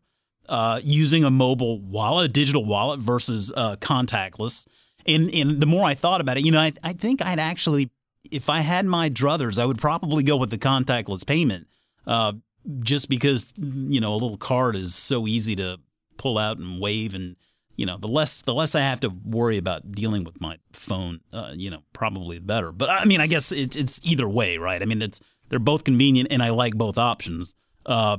uh, 0.50 0.80
using 0.84 1.24
a 1.24 1.30
mobile 1.30 1.80
wallet, 1.82 2.30
a 2.30 2.34
digital 2.34 2.66
wallet 2.66 3.00
versus 3.00 3.52
uh, 3.56 3.76
contactless. 3.78 4.68
And, 5.06 5.34
and 5.34 5.62
the 5.62 5.66
more 5.66 5.86
I 5.86 5.94
thought 5.94 6.20
about 6.20 6.38
it, 6.38 6.46
you 6.46 6.52
know, 6.52 6.60
I, 6.60 6.74
I 6.84 6.92
think 6.92 7.22
I'd 7.22 7.40
actually 7.40 7.90
if 8.32 8.50
I 8.50 8.62
had 8.62 8.86
my 8.86 9.10
druthers, 9.10 9.60
I 9.60 9.66
would 9.66 9.78
probably 9.78 10.24
go 10.24 10.38
with 10.38 10.50
the 10.50 10.58
contactless 10.58 11.26
payment, 11.26 11.68
uh, 12.06 12.34
just 12.80 13.10
because 13.10 13.54
you 13.58 14.02
know 14.02 14.14
a 14.14 14.16
little 14.16 14.38
card 14.38 14.76
is 14.76 14.96
so 14.96 15.28
easy 15.28 15.56
to 15.56 15.80
pull 16.18 16.38
out 16.38 16.58
and 16.58 16.82
wave, 16.82 17.16
and 17.16 17.36
you 17.78 17.86
know 17.86 17.98
the 17.98 18.08
less 18.08 18.42
the 18.42 18.54
less 18.54 18.76
I 18.76 18.82
have 18.82 19.00
to 19.02 19.10
worry 19.10 19.58
about 19.58 19.92
dealing 19.92 20.24
with 20.24 20.42
my 20.42 20.58
phone, 20.74 21.22
uh, 21.32 21.54
you 21.56 21.70
know, 21.70 21.84
probably 21.94 22.40
better. 22.40 22.72
But 22.72 22.90
I 22.90 23.06
mean, 23.06 23.22
I 23.22 23.28
guess 23.28 23.52
it's 23.52 23.78
it's 23.78 24.02
either 24.04 24.28
way, 24.28 24.58
right? 24.58 24.82
I 24.82 24.86
mean, 24.86 25.02
it's 25.02 25.22
they're 25.50 25.60
both 25.60 25.84
convenient, 25.84 26.30
and 26.32 26.44
I 26.44 26.50
like 26.50 26.76
both 26.76 26.98
options. 26.98 27.56
Uh, 27.86 28.18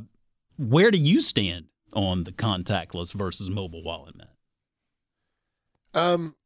where 0.56 0.90
do 0.90 0.98
you 0.98 1.20
stand 1.20 1.66
on 1.92 2.24
the 2.24 2.32
contactless 2.32 3.12
versus 3.12 3.50
mobile 3.50 3.82
wallet, 3.82 4.16
Matt? 4.16 4.34
Um, 5.94 6.36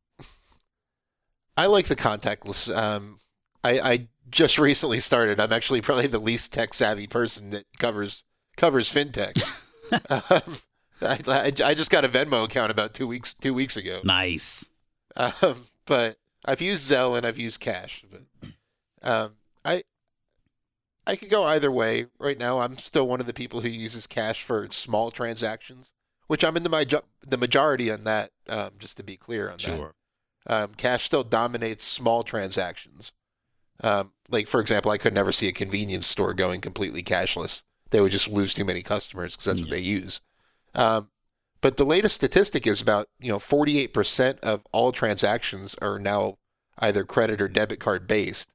I 1.57 1.67
like 1.67 1.87
the 1.87 1.97
contactless. 1.97 2.75
Um, 2.75 3.19
I, 3.63 3.81
I 3.81 4.09
just 4.31 4.59
recently 4.59 5.01
started. 5.01 5.39
I'm 5.39 5.53
actually 5.53 5.83
probably 5.83 6.07
the 6.07 6.19
least 6.19 6.53
tech 6.53 6.75
savvy 6.75 7.07
person 7.07 7.51
that 7.51 7.65
covers 7.79 8.25
covers 8.57 8.93
fintech. 8.93 9.37
um, 10.31 10.57
I, 11.03 11.19
I, 11.27 11.53
I, 11.65 11.75
just 11.75 11.91
got 11.91 12.05
a 12.05 12.09
Venmo 12.09 12.45
account 12.45 12.71
about 12.71 12.95
two 12.95 13.07
weeks 13.07 13.35
two 13.35 13.55
weeks 13.55 13.77
ago. 13.77 14.01
Nice. 14.05 14.71
Um, 15.17 15.67
but 15.87 16.17
I've 16.45 16.63
used 16.63 16.91
Zelle 16.91 17.17
and 17.17 17.27
I've 17.27 17.39
used 17.39 17.61
Cash. 17.61 18.05
But 18.11 18.51
um, 19.03 19.33
I 19.65 19.83
I 21.07 21.17
could 21.17 21.31
go 21.31 21.45
either 21.45 21.71
way. 21.71 22.07
Right 22.19 22.39
now, 22.39 22.61
I'm 22.61 22.79
still 22.79 23.07
one 23.07 23.21
of 23.21 23.27
the 23.27 23.35
people 23.35 23.61
who 23.61 23.69
uses 23.69 24.07
Cash 24.07 24.43
for 24.43 24.69
small 24.71 25.11
transactions, 25.11 25.93
which 26.27 26.45
I'm 26.45 26.57
in 26.57 26.63
the 26.63 26.69
my 26.69 26.87
the 27.27 27.37
majority 27.37 27.91
on 27.91 28.05
that. 28.05 28.31
Um, 28.49 28.71
just 28.79 28.97
to 28.99 29.03
be 29.03 29.17
clear 29.17 29.51
on 29.51 29.59
sure. 29.59 29.77
that. 29.77 29.93
Um, 30.45 30.75
cash 30.75 31.05
still 31.05 31.23
dominates 31.23 31.85
small 31.85 32.25
transactions. 32.25 33.13
Um, 33.81 34.13
like 34.29 34.49
for 34.49 34.61
example, 34.61 34.91
I 34.91 34.99
could 34.99 35.15
never 35.15 35.33
see 35.33 35.49
a 35.49 35.53
convenience 35.53 36.07
store 36.07 36.35
going 36.35 36.61
completely 36.61 37.03
cashless. 37.03 37.63
They 37.91 38.01
would 38.01 38.13
just 38.13 38.29
lose 38.29 38.55
too 38.55 38.65
many 38.65 38.83
customers 38.83 39.35
because 39.35 39.45
that's 39.45 39.59
yeah. 39.59 39.65
what 39.65 39.71
they 39.71 39.81
use. 39.81 40.21
Um, 40.75 41.09
but 41.61 41.77
the 41.77 41.85
latest 41.85 42.17
statistic 42.17 42.67
is 42.67 42.81
about 42.81 43.09
you 43.21 43.31
know 43.31 43.39
48% 43.39 44.41
of 44.41 44.67
all 44.73 44.93
transactions 44.93 45.77
are 45.81 45.99
now 45.99 46.39
either 46.79 47.05
credit 47.05 47.41
or 47.41 47.49
debit 47.49 47.81
card 47.81 48.07
based. 48.07 48.51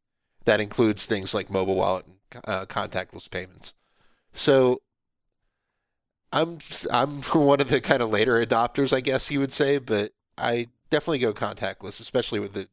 That 0.45 0.59
includes 0.59 1.05
things 1.05 1.33
like 1.33 1.49
mobile 1.49 1.75
wallet 1.75 2.05
and 2.07 2.41
uh, 2.45 2.65
contactless 2.65 3.29
payments. 3.29 3.73
So 4.33 4.81
I'm 6.31 6.59
I'm 6.91 7.21
one 7.33 7.61
of 7.61 7.69
the 7.69 7.81
kind 7.81 8.01
of 8.01 8.09
later 8.09 8.43
adopters, 8.45 8.95
I 8.95 9.01
guess 9.01 9.31
you 9.31 9.39
would 9.39 9.53
say, 9.53 9.77
but 9.77 10.11
I 10.37 10.67
definitely 10.89 11.19
go 11.19 11.33
contactless, 11.33 11.99
especially 11.99 12.39
with 12.39 12.53
the 12.53 12.67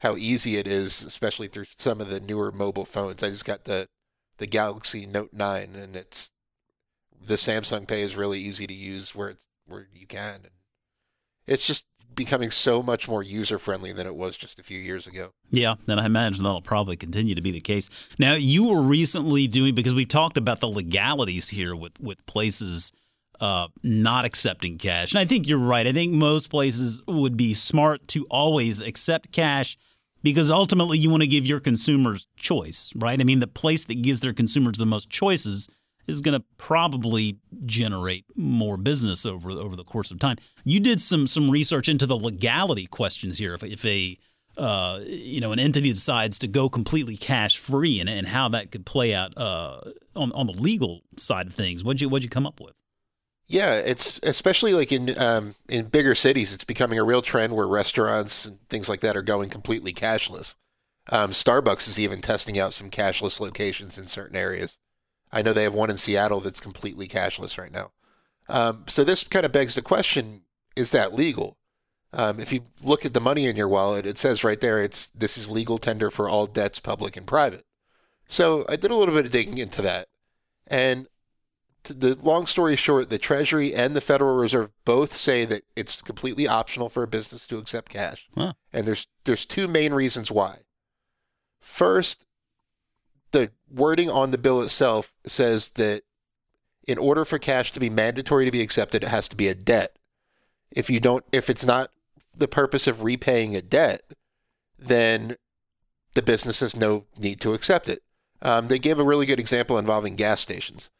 how 0.00 0.16
easy 0.16 0.56
it 0.56 0.66
is, 0.66 1.02
especially 1.02 1.46
through 1.46 1.66
some 1.76 2.00
of 2.00 2.08
the 2.08 2.20
newer 2.20 2.50
mobile 2.50 2.84
phones. 2.84 3.22
I 3.22 3.30
just 3.30 3.44
got 3.44 3.64
the 3.64 3.88
the 4.38 4.46
Galaxy 4.46 5.06
Note 5.06 5.32
9 5.32 5.76
and 5.76 5.94
it's 5.94 6.32
the 7.24 7.34
Samsung 7.34 7.86
Pay 7.86 8.02
is 8.02 8.16
really 8.16 8.40
easy 8.40 8.66
to 8.66 8.74
use 8.74 9.14
where 9.14 9.34
where 9.66 9.88
you 9.94 10.06
can 10.06 10.34
and 10.34 10.50
it's 11.46 11.66
just 11.66 11.86
becoming 12.14 12.50
so 12.50 12.82
much 12.82 13.08
more 13.08 13.22
user 13.22 13.58
friendly 13.58 13.92
than 13.92 14.06
it 14.06 14.14
was 14.14 14.36
just 14.36 14.58
a 14.58 14.62
few 14.62 14.78
years 14.78 15.06
ago. 15.06 15.30
Yeah, 15.50 15.76
and 15.88 16.00
I 16.00 16.06
imagine 16.06 16.42
that'll 16.42 16.62
probably 16.62 16.96
continue 16.96 17.34
to 17.34 17.40
be 17.40 17.50
the 17.50 17.60
case. 17.60 17.88
Now, 18.18 18.34
you 18.34 18.64
were 18.64 18.82
recently 18.82 19.46
doing 19.46 19.74
because 19.74 19.94
we've 19.94 20.08
talked 20.08 20.36
about 20.36 20.60
the 20.60 20.68
legalities 20.68 21.48
here 21.48 21.74
with 21.74 21.98
with 22.00 22.24
places 22.26 22.92
uh, 23.40 23.68
not 23.82 24.24
accepting 24.24 24.78
cash, 24.78 25.12
and 25.12 25.18
I 25.18 25.24
think 25.24 25.48
you're 25.48 25.58
right. 25.58 25.86
I 25.86 25.92
think 25.92 26.12
most 26.12 26.50
places 26.50 27.02
would 27.06 27.36
be 27.36 27.54
smart 27.54 28.06
to 28.08 28.26
always 28.30 28.80
accept 28.80 29.32
cash 29.32 29.76
because 30.22 30.50
ultimately 30.50 30.98
you 30.98 31.10
want 31.10 31.22
to 31.22 31.28
give 31.28 31.46
your 31.46 31.60
consumers 31.60 32.26
choice, 32.36 32.92
right? 32.94 33.20
I 33.20 33.24
mean, 33.24 33.40
the 33.40 33.48
place 33.48 33.84
that 33.86 34.02
gives 34.02 34.20
their 34.20 34.32
consumers 34.32 34.78
the 34.78 34.86
most 34.86 35.10
choices 35.10 35.68
is 36.06 36.20
going 36.20 36.38
to 36.38 36.44
probably 36.56 37.38
generate 37.64 38.24
more 38.36 38.76
business 38.76 39.24
over 39.24 39.50
over 39.50 39.76
the 39.76 39.84
course 39.84 40.10
of 40.10 40.18
time. 40.18 40.36
You 40.64 40.80
did 40.80 41.00
some 41.00 41.26
some 41.26 41.50
research 41.50 41.88
into 41.88 42.06
the 42.06 42.16
legality 42.16 42.86
questions 42.86 43.38
here. 43.38 43.54
If, 43.54 43.62
if 43.62 43.84
a 43.84 44.18
uh, 44.56 45.00
you 45.04 45.40
know 45.40 45.52
an 45.52 45.58
entity 45.58 45.90
decides 45.90 46.38
to 46.40 46.48
go 46.48 46.68
completely 46.68 47.16
cash 47.16 47.58
free 47.58 48.00
and, 48.00 48.08
and 48.08 48.26
how 48.26 48.48
that 48.50 48.70
could 48.70 48.84
play 48.84 49.14
out 49.14 49.36
uh, 49.36 49.80
on 50.14 50.32
on 50.32 50.46
the 50.46 50.52
legal 50.52 51.02
side 51.16 51.46
of 51.46 51.54
things, 51.54 51.84
what'd 51.84 52.00
you 52.00 52.08
what'd 52.08 52.24
you 52.24 52.30
come 52.30 52.46
up 52.46 52.60
with? 52.60 52.74
Yeah, 53.46 53.74
it's 53.74 54.20
especially 54.22 54.72
like 54.72 54.92
in 54.92 55.18
um, 55.18 55.54
in 55.68 55.86
bigger 55.86 56.14
cities, 56.14 56.54
it's 56.54 56.64
becoming 56.64 56.98
a 56.98 57.04
real 57.04 57.22
trend 57.22 57.54
where 57.54 57.66
restaurants 57.66 58.46
and 58.46 58.58
things 58.68 58.88
like 58.88 59.00
that 59.00 59.16
are 59.16 59.22
going 59.22 59.50
completely 59.50 59.92
cashless. 59.92 60.54
Um, 61.10 61.32
Starbucks 61.32 61.88
is 61.88 61.98
even 61.98 62.20
testing 62.20 62.58
out 62.58 62.72
some 62.72 62.88
cashless 62.88 63.40
locations 63.40 63.98
in 63.98 64.06
certain 64.06 64.36
areas. 64.36 64.78
I 65.32 65.42
know 65.42 65.52
they 65.52 65.62
have 65.64 65.74
one 65.74 65.90
in 65.90 65.96
Seattle 65.96 66.40
that's 66.40 66.60
completely 66.60 67.08
cashless 67.08 67.58
right 67.58 67.72
now. 67.72 67.92
Um, 68.48 68.84
so 68.86 69.04
this 69.04 69.24
kind 69.24 69.46
of 69.46 69.52
begs 69.52 69.74
the 69.74 69.82
question: 69.82 70.42
Is 70.76 70.90
that 70.92 71.14
legal? 71.14 71.56
Um, 72.12 72.38
if 72.40 72.52
you 72.52 72.66
look 72.82 73.06
at 73.06 73.14
the 73.14 73.20
money 73.20 73.46
in 73.46 73.56
your 73.56 73.68
wallet, 73.68 74.04
it 74.04 74.18
says 74.18 74.44
right 74.44 74.60
there, 74.60 74.82
it's 74.82 75.08
this 75.10 75.38
is 75.38 75.48
legal 75.48 75.78
tender 75.78 76.10
for 76.10 76.28
all 76.28 76.46
debts, 76.46 76.78
public 76.78 77.16
and 77.16 77.26
private. 77.26 77.64
So 78.26 78.66
I 78.68 78.76
did 78.76 78.90
a 78.90 78.96
little 78.96 79.14
bit 79.14 79.26
of 79.26 79.32
digging 79.32 79.58
into 79.58 79.80
that, 79.82 80.08
and 80.66 81.08
the 81.84 82.16
long 82.22 82.46
story 82.46 82.76
short, 82.76 83.08
the 83.08 83.18
Treasury 83.18 83.74
and 83.74 83.96
the 83.96 84.00
Federal 84.00 84.36
Reserve 84.36 84.70
both 84.84 85.14
say 85.14 85.44
that 85.46 85.62
it's 85.74 86.02
completely 86.02 86.46
optional 86.46 86.88
for 86.88 87.02
a 87.02 87.08
business 87.08 87.46
to 87.48 87.58
accept 87.58 87.90
cash, 87.90 88.28
huh. 88.34 88.52
and 88.72 88.86
there's 88.86 89.08
there's 89.24 89.46
two 89.46 89.66
main 89.66 89.94
reasons 89.94 90.30
why. 90.30 90.58
First, 91.60 92.26
the 93.32 93.50
wording 93.70 94.10
on 94.10 94.30
the 94.30 94.38
bill 94.38 94.62
itself 94.62 95.12
says 95.24 95.70
that 95.70 96.02
in 96.86 96.98
order 96.98 97.24
for 97.24 97.38
cash 97.38 97.72
to 97.72 97.80
be 97.80 97.90
mandatory 97.90 98.44
to 98.44 98.50
be 98.50 98.60
accepted, 98.60 99.02
it 99.02 99.08
has 99.08 99.28
to 99.28 99.36
be 99.36 99.48
a 99.48 99.54
debt. 99.54 99.96
If 100.70 100.88
you 100.88 101.00
don't, 101.00 101.24
if 101.32 101.50
it's 101.50 101.66
not 101.66 101.90
the 102.34 102.48
purpose 102.48 102.86
of 102.86 103.02
repaying 103.02 103.54
a 103.56 103.62
debt, 103.62 104.02
then 104.78 105.36
the 106.14 106.22
business 106.22 106.60
has 106.60 106.76
no 106.76 107.04
need 107.18 107.40
to 107.40 107.54
accept 107.54 107.88
it. 107.88 108.02
Um, 108.40 108.68
they 108.68 108.78
gave 108.78 108.98
a 108.98 109.04
really 109.04 109.26
good 109.26 109.40
example 109.40 109.78
involving 109.78 110.16
gas 110.16 110.40
stations. 110.40 110.90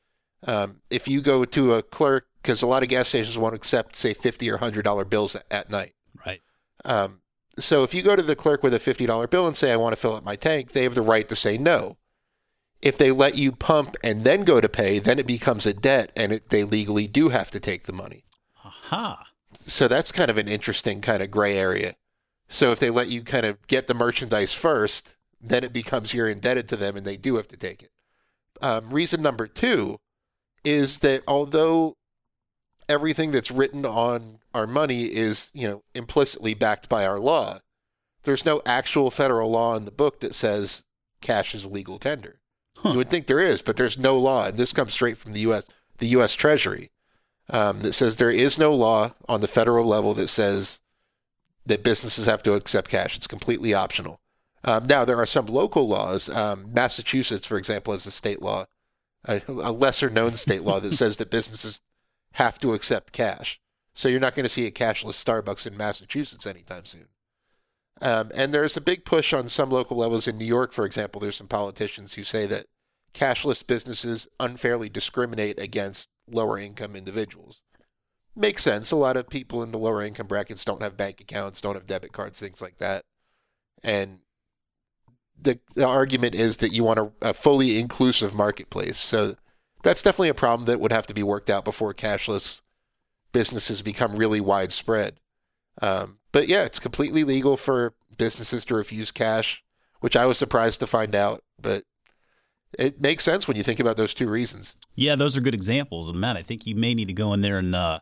Um, 0.47 0.81
if 0.91 1.09
you 1.09 1.21
go 1.21 1.45
to 1.45 1.75
a 1.75 1.83
clerk, 1.83 2.27
because 2.41 2.63
a 2.63 2.67
lot 2.67 2.83
of 2.83 2.89
gas 2.89 3.09
stations 3.09 3.39
won't 3.39 3.55
accept, 3.55 3.97
say, 3.97 4.15
fifty 4.15 4.51
or 4.51 4.59
hundred 4.59 4.83
dollar 4.83 5.05
bills 5.05 5.37
at, 5.51 5.71
night. 5.71 5.95
Right. 6.25 6.41
Um, 6.85 7.21
so 7.59 7.83
if 7.83 7.95
you 7.95 8.03
go 8.03 8.17
to 8.17 8.23
the 8.23 8.37
clerk 8.37 8.63
with 8.63 8.75
a 8.75 8.79
fifty 8.79 9.07
dollar 9.07 9.27
bill 9.27 9.47
and 9.47 9.57
say, 9.57 9.73
"I 9.73 9.77
want 9.77 9.93
to 9.93 10.01
fill 10.01 10.15
up 10.15 10.25
my 10.25 10.37
tank," 10.37 10.73
they 10.73 10.85
have 10.85 10.95
the 10.95 11.03
right 11.03 11.29
to 11.29 11.37
say 11.37 11.59
no. 11.59 11.97
If 12.83 12.99
they 12.99 13.13
let 13.13 13.37
you 13.37 13.53
pump 13.53 13.97
and 14.03 14.25
then 14.25 14.43
go 14.43 14.61
to 14.61 14.69
pay, 14.69 14.99
then 14.99 15.19
it 15.19 15.27
becomes 15.27 15.67
a 15.67 15.73
debt, 15.73 16.11
and 16.17 16.33
it, 16.33 16.51
they 16.51 16.65
legally 16.65 17.07
do 17.07 17.29
have 17.29 17.51
to 17.53 17.61
take 17.61 17.85
the 17.85 17.93
money. 17.93 18.25
Aha. 18.65 19.25
So 19.55 19.87
that's 19.87 20.13
kind 20.13 20.31
of 20.31 20.39
an 20.39 20.49
interesting 20.49 21.01
kind 21.01 21.23
of 21.23 21.31
gray 21.31 21.57
area. 21.57 21.95
So 22.49 22.73
if 22.73 22.81
they 22.81 22.91
let 22.91 23.09
you 23.09 23.23
kind 23.23 23.47
of 23.47 23.65
get 23.69 23.87
the 23.87 23.95
merchandise 23.95 24.53
first, 24.53 25.17
then 25.41 25.65
it 25.65 25.73
becomes 25.73 26.13
you're 26.13 26.29
indebted 26.29 26.69
to 26.69 26.77
them, 26.77 26.97
and 26.97 27.07
they 27.07 27.17
do 27.17 27.37
have 27.37 27.49
to 27.49 27.57
take 27.57 27.83
it. 27.83 27.91
Um, 28.61 28.91
reason 28.91 29.23
number 29.23 29.47
two 29.47 29.99
is 30.65 31.01
that 31.01 31.23
although 31.27 31.95
everything 32.89 33.31
that's 33.31 33.51
written 33.51 33.85
on 33.85 34.39
our 34.55 34.67
money 34.67 35.05
is, 35.05 35.51
you 35.55 35.67
know, 35.67 35.83
implicitly 35.95 36.55
backed 36.55 36.89
by 36.89 37.07
our 37.07 37.19
law, 37.19 37.61
there's 38.25 38.45
no 38.45 38.61
actual 38.67 39.11
federal 39.11 39.51
law 39.51 39.77
in 39.77 39.85
the 39.85 39.91
book 39.91 40.21
that 40.21 40.35
says 40.35 40.85
cash 41.21 41.55
is 41.55 41.67
legal 41.67 41.99
tender. 41.99 42.41
Huh. 42.83 42.91
You 42.91 42.97
would 42.99 43.11
think 43.11 43.27
there 43.27 43.41
is, 43.41 43.63
but 43.63 43.77
there's 43.77 43.99
no 43.99 44.17
law, 44.19 44.47
and 44.47 44.59
this 44.59 44.73
comes 44.73 44.93
straight 44.93 45.17
from 45.17 45.33
the 45.33 45.41
U.S. 45.41 45.67
the 45.99 46.09
U.S. 46.09 46.35
Treasury 46.35 46.91
um, 47.49 47.81
that 47.81 47.93
says 47.93 48.17
there 48.17 48.31
is 48.31 48.59
no 48.59 48.75
law 48.75 49.13
on 49.29 49.41
the 49.41 49.49
federal 49.49 49.87
level 49.87 50.15
that 50.15 50.29
says 50.29 50.81
that 51.65 51.85
businesses 51.85 52.27
have 52.27 52.43
to 52.43 52.55
accept 52.55 52.91
cash. 52.91 53.17
It's 53.17 53.27
completely 53.27 53.73
optional. 53.73 54.21
Um, 54.65 54.87
now 54.87 55.05
there 55.05 55.19
are 55.19 55.27
some 55.27 55.47
local 55.47 55.87
laws. 55.89 56.29
Um, 56.29 56.73
Massachusetts, 56.73 57.47
for 57.47 57.57
example, 57.57 57.93
has 57.93 58.07
a 58.07 58.11
state 58.11 58.43
law, 58.43 58.67
a, 59.25 59.43
a 59.49 59.73
lesser 59.73 60.11
known 60.11 60.33
state 60.33 60.63
law 60.63 60.81
that 60.81 60.95
says 60.95 61.17
that 61.19 61.31
businesses 61.31 61.81
have 62.35 62.59
to 62.61 62.73
accept 62.73 63.13
cash. 63.13 63.61
So 63.93 64.09
you're 64.09 64.21
not 64.21 64.35
going 64.35 64.45
to 64.45 64.49
see 64.49 64.67
a 64.67 64.71
cashless 64.71 65.23
Starbucks 65.23 65.67
in 65.67 65.77
Massachusetts 65.77 66.47
anytime 66.47 66.85
soon. 66.85 67.09
Um, 68.01 68.33
and 68.35 68.53
there's 68.53 68.77
a 68.77 68.81
big 68.81 69.05
push 69.05 69.33
on 69.33 69.49
some 69.49 69.71
local 69.71 69.97
levels 69.97 70.27
in 70.27 70.39
New 70.39 70.47
York, 70.47 70.73
for 70.73 70.85
example. 70.85 71.21
There's 71.21 71.37
some 71.37 71.49
politicians 71.49 72.15
who 72.15 72.25
say 72.25 72.47
that 72.47 72.67
cashless 73.15 73.67
businesses 73.67 74.29
unfairly 74.41 74.89
discriminate 74.89 75.59
against 75.59 76.09
lower 76.31 76.59
income 76.59 76.97
individuals. 76.97 77.63
Makes 78.35 78.63
sense. 78.63 78.91
A 78.91 78.97
lot 78.97 79.17
of 79.17 79.29
people 79.29 79.63
in 79.63 79.73
the 79.73 79.79
lower 79.79 80.03
income 80.03 80.27
brackets 80.27 80.65
don't 80.65 80.83
have 80.83 80.97
bank 80.97 81.21
accounts, 81.21 81.61
don't 81.61 81.75
have 81.75 81.87
debit 81.87 82.13
cards, 82.13 82.41
things 82.41 82.63
like 82.63 82.79
that. 82.79 83.05
And 83.83 84.21
the, 85.39 85.59
the 85.75 85.87
argument 85.87 86.35
is 86.35 86.59
that 86.59 86.73
you 86.73 86.85
want 86.85 86.99
a, 86.99 87.13
a 87.21 87.35
fully 87.35 87.79
inclusive 87.79 88.35
marketplace. 88.35 88.97
So 88.97 89.35
that's 89.83 90.03
definitely 90.03 90.31
a 90.31 90.35
problem 90.35 90.67
that 90.67 90.81
would 90.81 90.93
have 90.93 91.07
to 91.07 91.15
be 91.15 91.23
worked 91.23 91.51
out 91.51 91.65
before 91.65 91.93
cashless 91.93 92.63
businesses 93.33 93.83
become 93.83 94.17
really 94.17 94.41
widespread. 94.41 95.19
Um, 95.81 96.19
but 96.31 96.49
yeah, 96.49 96.63
it's 96.63 96.79
completely 96.79 97.25
legal 97.25 97.57
for 97.57 97.95
businesses 98.17 98.65
to 98.67 98.75
refuse 98.75 99.11
cash, 99.11 99.63
which 100.01 100.17
I 100.17 100.27
was 100.27 100.39
surprised 100.39 100.81
to 100.81 100.87
find 100.87 101.15
out, 101.15 101.43
but 101.61 101.85
it 102.79 103.01
makes 103.01 103.25
sense 103.25 103.47
when 103.47 103.57
you 103.57 103.63
think 103.63 103.81
about 103.81 103.97
those 103.97 104.15
two 104.15 104.29
reasons. 104.29 104.75
Yeah, 104.95 105.17
those 105.17 105.37
are 105.37 105.41
good 105.41 105.55
examples. 105.55 106.09
And 106.09 106.21
Matt, 106.21 106.37
I 106.37 106.43
think 106.43 106.67
you 106.67 106.75
may 106.75 106.95
need 106.95 107.09
to 107.09 107.15
go 107.15 107.33
in 107.33 107.41
there 107.41 107.59
and 107.59 107.75
uh, 107.75 108.01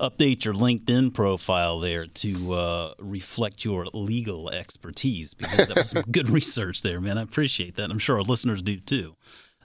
update 0.00 0.44
your 0.44 0.54
LinkedIn 0.54 1.12
profile 1.12 1.80
there 1.80 2.06
to 2.06 2.54
uh, 2.54 2.94
reflect 2.98 3.64
your 3.64 3.86
legal 3.92 4.50
expertise 4.50 5.34
because 5.34 5.68
that 5.68 5.76
was 5.76 5.90
some 5.90 6.02
good 6.10 6.28
research 6.28 6.82
there, 6.82 7.00
man. 7.00 7.18
I 7.18 7.22
appreciate 7.22 7.76
that. 7.76 7.90
I'm 7.90 7.98
sure 7.98 8.16
our 8.16 8.22
listeners 8.22 8.62
do 8.62 8.78
too. 8.78 9.16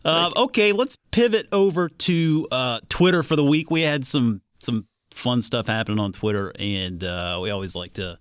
Uh, 0.05 0.31
okay, 0.35 0.73
let's 0.73 0.97
pivot 1.11 1.47
over 1.53 1.87
to 1.87 2.47
uh, 2.51 2.79
Twitter 2.89 3.23
for 3.23 3.37
the 3.37 3.43
week. 3.43 3.71
We 3.71 3.81
had 3.81 4.05
some 4.05 4.41
some 4.57 4.87
fun 5.11 5.41
stuff 5.41 5.67
happening 5.67 5.99
on 5.99 6.11
Twitter, 6.11 6.51
and 6.59 7.03
uh, 7.03 7.39
we 7.41 7.51
always 7.51 7.75
like 7.75 7.93
to 7.93 8.19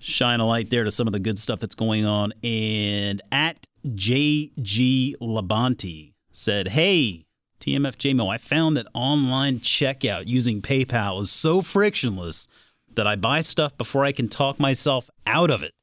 shine 0.00 0.40
a 0.40 0.46
light 0.46 0.70
there 0.70 0.82
to 0.82 0.90
some 0.90 1.06
of 1.06 1.12
the 1.12 1.20
good 1.20 1.38
stuff 1.38 1.60
that's 1.60 1.76
going 1.76 2.04
on. 2.04 2.32
And 2.42 3.22
at 3.30 3.66
JG 3.86 5.14
Labonte 5.20 6.14
said, 6.32 6.68
Hey, 6.68 7.26
TMFJMO, 7.60 8.32
I 8.32 8.38
found 8.38 8.76
that 8.76 8.86
online 8.94 9.60
checkout 9.60 10.26
using 10.26 10.62
PayPal 10.62 11.20
is 11.22 11.30
so 11.30 11.60
frictionless 11.60 12.48
that 12.94 13.06
I 13.06 13.16
buy 13.16 13.42
stuff 13.42 13.76
before 13.76 14.04
I 14.04 14.12
can 14.12 14.28
talk 14.28 14.58
myself 14.58 15.10
out 15.26 15.50
of 15.50 15.62
it. 15.62 15.74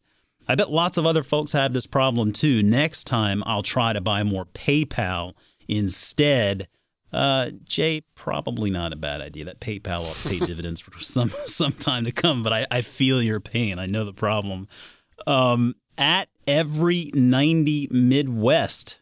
I 0.47 0.55
bet 0.55 0.71
lots 0.71 0.97
of 0.97 1.05
other 1.05 1.23
folks 1.23 1.51
have 1.51 1.73
this 1.73 1.87
problem 1.87 2.33
too. 2.33 2.63
Next 2.63 3.05
time, 3.05 3.43
I'll 3.45 3.63
try 3.63 3.93
to 3.93 4.01
buy 4.01 4.23
more 4.23 4.45
PayPal 4.45 5.33
instead. 5.67 6.67
Uh, 7.11 7.51
Jay, 7.63 8.01
probably 8.15 8.69
not 8.69 8.93
a 8.93 8.97
bad 8.97 9.21
idea. 9.21 9.45
That 9.45 9.59
PayPal 9.59 9.99
will 9.99 10.29
pay 10.29 10.45
dividends 10.45 10.81
for 10.81 10.97
some 10.99 11.29
some 11.29 11.71
time 11.71 12.05
to 12.05 12.11
come, 12.11 12.43
but 12.43 12.53
I, 12.53 12.67
I 12.69 12.81
feel 12.81 13.21
your 13.21 13.39
pain. 13.39 13.79
I 13.79 13.85
know 13.85 14.03
the 14.03 14.13
problem. 14.13 14.67
Um, 15.25 15.75
at 15.97 16.29
every 16.45 17.11
90 17.13 17.87
Midwest 17.91 19.01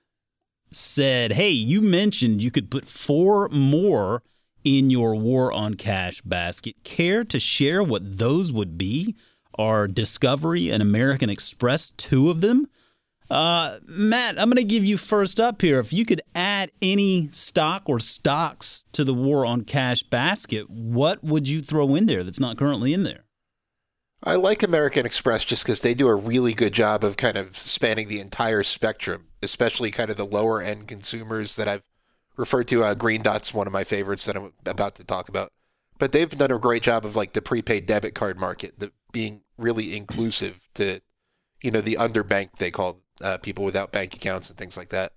said, 0.71 1.33
Hey, 1.33 1.49
you 1.49 1.81
mentioned 1.81 2.41
you 2.43 2.51
could 2.51 2.71
put 2.71 2.87
four 2.87 3.49
more 3.49 4.23
in 4.63 4.89
your 4.89 5.15
war 5.15 5.53
on 5.53 5.75
cash 5.75 6.21
basket. 6.21 6.75
Care 6.83 7.23
to 7.25 7.39
share 7.39 7.83
what 7.83 8.17
those 8.17 8.51
would 8.51 8.77
be? 8.77 9.15
Are 9.57 9.87
Discovery 9.87 10.69
and 10.69 10.81
American 10.81 11.29
Express 11.29 11.91
two 11.91 12.29
of 12.29 12.41
them? 12.41 12.67
Uh, 13.29 13.79
Matt, 13.88 14.39
I'm 14.39 14.49
going 14.49 14.57
to 14.57 14.63
give 14.63 14.85
you 14.85 14.97
first 14.97 15.39
up 15.39 15.61
here. 15.61 15.79
If 15.79 15.91
you 15.91 16.05
could 16.05 16.21
add 16.35 16.71
any 16.81 17.29
stock 17.31 17.83
or 17.88 17.99
stocks 17.99 18.85
to 18.91 19.03
the 19.03 19.13
war 19.13 19.45
on 19.45 19.61
cash 19.61 20.03
basket, 20.03 20.69
what 20.69 21.23
would 21.23 21.47
you 21.47 21.61
throw 21.61 21.95
in 21.95 22.05
there 22.05 22.23
that's 22.23 22.39
not 22.39 22.57
currently 22.57 22.93
in 22.93 23.03
there? 23.03 23.25
I 24.23 24.35
like 24.35 24.63
American 24.63 25.05
Express 25.05 25.43
just 25.43 25.63
because 25.63 25.81
they 25.81 25.93
do 25.93 26.07
a 26.07 26.15
really 26.15 26.53
good 26.53 26.73
job 26.73 27.03
of 27.03 27.17
kind 27.17 27.38
of 27.38 27.57
spanning 27.57 28.07
the 28.07 28.19
entire 28.19 28.63
spectrum, 28.63 29.27
especially 29.43 29.91
kind 29.91 30.09
of 30.09 30.17
the 30.17 30.25
lower 30.25 30.61
end 30.61 30.88
consumers 30.88 31.55
that 31.57 31.67
I've 31.67 31.83
referred 32.35 32.67
to. 32.69 32.83
Uh, 32.83 32.95
Green 32.95 33.21
Dot's 33.21 33.53
one 33.53 33.67
of 33.67 33.73
my 33.73 33.83
favorites 33.83 34.25
that 34.25 34.35
I'm 34.35 34.53
about 34.65 34.95
to 34.95 35.03
talk 35.03 35.29
about. 35.29 35.51
But 35.97 36.11
they've 36.11 36.29
done 36.29 36.51
a 36.51 36.59
great 36.59 36.83
job 36.83 37.05
of 37.05 37.15
like 37.15 37.33
the 37.33 37.41
prepaid 37.41 37.85
debit 37.85 38.15
card 38.15 38.39
market, 38.39 38.79
the, 38.79 38.91
being 39.11 39.41
really 39.57 39.95
inclusive 39.95 40.67
to, 40.75 41.01
you 41.61 41.71
know, 41.71 41.81
the 41.81 41.95
underbanked 41.95 42.57
they 42.57 42.71
call 42.71 43.01
uh, 43.21 43.38
people 43.38 43.63
without 43.63 43.91
bank 43.91 44.13
accounts 44.15 44.49
and 44.49 44.58
things 44.58 44.78
like 44.78 44.89
that. 44.89 45.13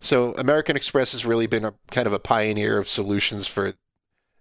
So 0.00 0.34
American 0.34 0.76
Express 0.76 1.12
has 1.12 1.24
really 1.24 1.46
been 1.46 1.64
a 1.64 1.74
kind 1.90 2.06
of 2.06 2.12
a 2.12 2.18
pioneer 2.18 2.78
of 2.78 2.88
solutions 2.88 3.46
for 3.46 3.74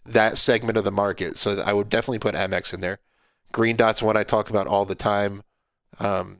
that 0.06 0.38
segment 0.38 0.78
of 0.78 0.84
the 0.84 0.91
market. 0.91 1.38
So 1.38 1.62
I 1.62 1.74
would 1.74 1.89
definitely 1.89 2.19
put 2.19 2.36
Amex 2.36 2.74
in 2.74 2.82
there. 2.82 3.00
Green 3.52 3.76
Dot's 3.76 4.02
one 4.02 4.17
I 4.17 4.24
talk 4.24 4.50
about 4.50 4.67
all 4.67 4.86
the 4.86 4.95
time. 4.95 5.43
Um, 6.00 6.39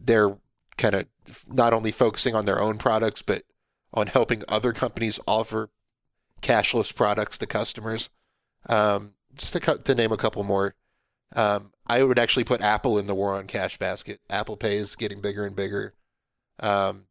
they're 0.00 0.36
kind 0.78 0.94
of 0.94 1.06
not 1.46 1.74
only 1.74 1.92
focusing 1.92 2.34
on 2.34 2.44
their 2.44 2.60
own 2.60 2.78
products, 2.78 3.22
but 3.22 3.44
on 3.92 4.06
helping 4.06 4.42
other 4.48 4.72
companies 4.72 5.20
offer 5.26 5.70
cashless 6.40 6.94
products 6.94 7.36
to 7.38 7.46
customers. 7.46 8.10
Um, 8.68 9.14
just 9.36 9.52
to, 9.52 9.60
to 9.60 9.94
name 9.94 10.12
a 10.12 10.16
couple 10.16 10.42
more, 10.44 10.74
um, 11.34 11.72
I 11.86 12.02
would 12.02 12.18
actually 12.18 12.44
put 12.44 12.60
Apple 12.60 12.98
in 12.98 13.06
the 13.06 13.14
war 13.14 13.34
on 13.34 13.46
cash 13.46 13.78
basket. 13.78 14.20
Apple 14.30 14.56
Pay 14.56 14.76
is 14.76 14.96
getting 14.96 15.20
bigger 15.20 15.44
and 15.44 15.56
bigger. 15.56 15.94
Um, 16.62 17.06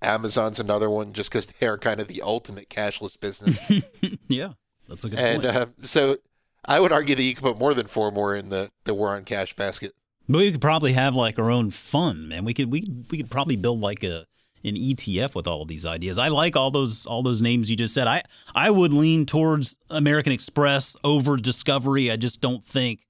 Amazon's 0.00 0.60
another 0.60 0.88
one 0.88 1.12
just 1.12 1.30
because 1.30 1.46
they 1.46 1.66
are 1.66 1.78
kind 1.78 2.00
of 2.00 2.08
the 2.08 2.22
ultimate 2.22 2.68
cashless 2.68 3.18
business. 3.18 3.70
yeah, 4.28 4.52
that's 4.88 5.04
a 5.04 5.10
good 5.10 5.18
and, 5.18 5.42
point. 5.42 5.56
Uh, 5.56 5.66
so 5.82 6.16
I 6.64 6.78
would 6.78 6.92
argue 6.92 7.14
that 7.14 7.22
you 7.22 7.34
could 7.34 7.42
put 7.42 7.58
more 7.58 7.74
than 7.74 7.86
four 7.86 8.12
more 8.12 8.36
in 8.36 8.50
the, 8.50 8.70
the 8.84 8.94
war 8.94 9.16
on 9.16 9.24
cash 9.24 9.56
basket. 9.56 9.92
But 10.28 10.38
we 10.38 10.52
could 10.52 10.60
probably 10.60 10.92
have 10.92 11.14
like 11.14 11.38
our 11.38 11.50
own 11.50 11.70
fund, 11.70 12.28
man. 12.28 12.44
We 12.44 12.54
could 12.54 12.70
we 12.70 12.86
we 13.10 13.16
could 13.16 13.30
probably 13.30 13.56
build 13.56 13.80
like 13.80 14.04
a 14.04 14.26
an 14.64 14.74
ETF 14.74 15.34
with 15.34 15.46
all 15.46 15.62
of 15.62 15.68
these 15.68 15.86
ideas. 15.86 16.18
I 16.18 16.28
like 16.28 16.54
all 16.54 16.70
those 16.70 17.06
all 17.06 17.22
those 17.22 17.40
names 17.40 17.70
you 17.70 17.76
just 17.76 17.94
said. 17.94 18.06
I 18.06 18.22
I 18.54 18.70
would 18.70 18.92
lean 18.92 19.24
towards 19.24 19.78
American 19.88 20.32
Express 20.32 20.96
over 21.02 21.36
Discovery. 21.36 22.10
I 22.10 22.16
just 22.16 22.40
don't 22.40 22.64
think 22.64 23.00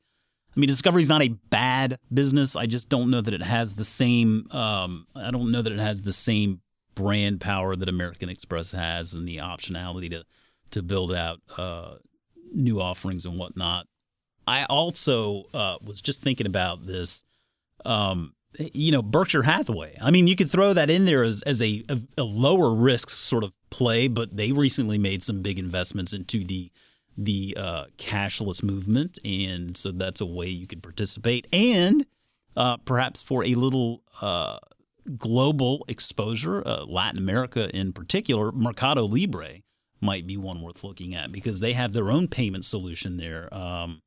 I 0.56 0.60
mean, 0.60 0.68
Discovery's 0.68 1.08
not 1.08 1.22
a 1.22 1.28
bad 1.50 1.98
business. 2.12 2.56
I 2.56 2.66
just 2.66 2.88
don't 2.88 3.10
know 3.10 3.20
that 3.20 3.34
it 3.34 3.42
has 3.42 3.74
the 3.74 3.84
same. 3.84 4.48
Um, 4.50 5.06
I 5.14 5.30
don't 5.30 5.52
know 5.52 5.62
that 5.62 5.72
it 5.72 5.78
has 5.78 6.02
the 6.02 6.12
same 6.12 6.60
brand 6.94 7.40
power 7.40 7.76
that 7.76 7.88
American 7.88 8.28
Express 8.28 8.72
has, 8.72 9.14
and 9.14 9.28
the 9.28 9.38
optionality 9.38 10.10
to 10.10 10.24
to 10.72 10.82
build 10.82 11.12
out 11.12 11.40
uh, 11.56 11.94
new 12.52 12.80
offerings 12.80 13.24
and 13.24 13.38
whatnot. 13.38 13.86
I 14.46 14.64
also 14.64 15.44
uh, 15.52 15.76
was 15.82 16.00
just 16.00 16.22
thinking 16.22 16.46
about 16.46 16.86
this. 16.86 17.24
Um, 17.84 18.34
you 18.58 18.92
know, 18.92 19.02
Berkshire 19.02 19.42
Hathaway. 19.42 19.96
I 20.00 20.10
mean, 20.10 20.26
you 20.26 20.34
could 20.34 20.50
throw 20.50 20.72
that 20.72 20.90
in 20.90 21.04
there 21.04 21.22
as, 21.22 21.42
as 21.42 21.60
a, 21.60 21.84
a, 21.88 22.00
a 22.16 22.24
lower 22.24 22.74
risk 22.74 23.10
sort 23.10 23.44
of 23.44 23.52
play, 23.70 24.08
but 24.08 24.36
they 24.36 24.52
recently 24.52 24.98
made 24.98 25.22
some 25.22 25.42
big 25.42 25.58
investments 25.58 26.12
into 26.12 26.44
the 26.44 26.70
the 27.18 27.54
uh, 27.58 27.84
cashless 27.98 28.62
movement, 28.62 29.18
and 29.24 29.76
so 29.76 29.90
that's 29.90 30.20
a 30.20 30.26
way 30.26 30.46
you 30.46 30.66
could 30.68 30.82
participate, 30.82 31.46
and 31.52 32.06
uh, 32.56 32.76
perhaps 32.78 33.20
for 33.20 33.44
a 33.44 33.54
little 33.56 34.02
uh, 34.22 34.58
global 35.16 35.84
exposure, 35.88 36.66
uh, 36.66 36.84
Latin 36.84 37.18
America 37.18 37.68
in 37.76 37.92
particular, 37.92 38.52
Mercado 38.52 39.04
Libre 39.04 39.62
might 40.00 40.26
be 40.26 40.36
one 40.36 40.62
worth 40.62 40.84
looking 40.84 41.14
at 41.14 41.32
because 41.32 41.58
they 41.58 41.72
have 41.72 41.92
their 41.92 42.10
own 42.10 42.28
payment 42.28 42.64
solution 42.64 43.16
there, 43.16 43.52
um, 43.52 44.00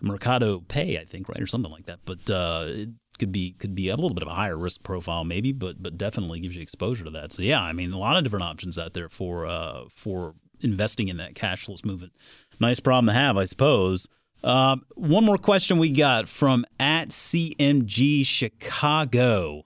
Mercado 0.00 0.60
Pay, 0.60 0.98
I 0.98 1.04
think, 1.04 1.28
right, 1.28 1.40
or 1.40 1.46
something 1.46 1.72
like 1.72 1.86
that. 1.86 2.00
But 2.06 2.30
uh, 2.30 2.64
it 2.68 2.88
could 3.18 3.32
be 3.32 3.52
could 3.58 3.74
be 3.74 3.88
a 3.88 3.96
little 3.96 4.14
bit 4.14 4.22
of 4.22 4.28
a 4.28 4.34
higher 4.34 4.56
risk 4.56 4.82
profile, 4.82 5.24
maybe, 5.24 5.52
but 5.52 5.82
but 5.82 5.98
definitely 5.98 6.40
gives 6.40 6.56
you 6.56 6.62
exposure 6.62 7.04
to 7.04 7.10
that. 7.10 7.32
So 7.32 7.42
yeah, 7.42 7.60
I 7.60 7.72
mean, 7.72 7.92
a 7.92 7.98
lot 7.98 8.16
of 8.16 8.24
different 8.24 8.44
options 8.44 8.78
out 8.78 8.94
there 8.94 9.08
for 9.08 9.46
uh, 9.46 9.84
for 9.94 10.34
investing 10.60 11.08
in 11.08 11.16
that 11.18 11.34
cashless 11.34 11.84
movement. 11.84 12.12
Nice 12.60 12.80
problem 12.80 13.06
to 13.06 13.12
have, 13.12 13.36
I 13.36 13.44
suppose. 13.44 14.08
Uh, 14.42 14.76
one 14.94 15.24
more 15.24 15.38
question 15.38 15.78
we 15.78 15.90
got 15.90 16.28
from 16.28 16.64
at 16.78 17.08
CMG 17.08 18.24
Chicago. 18.24 19.64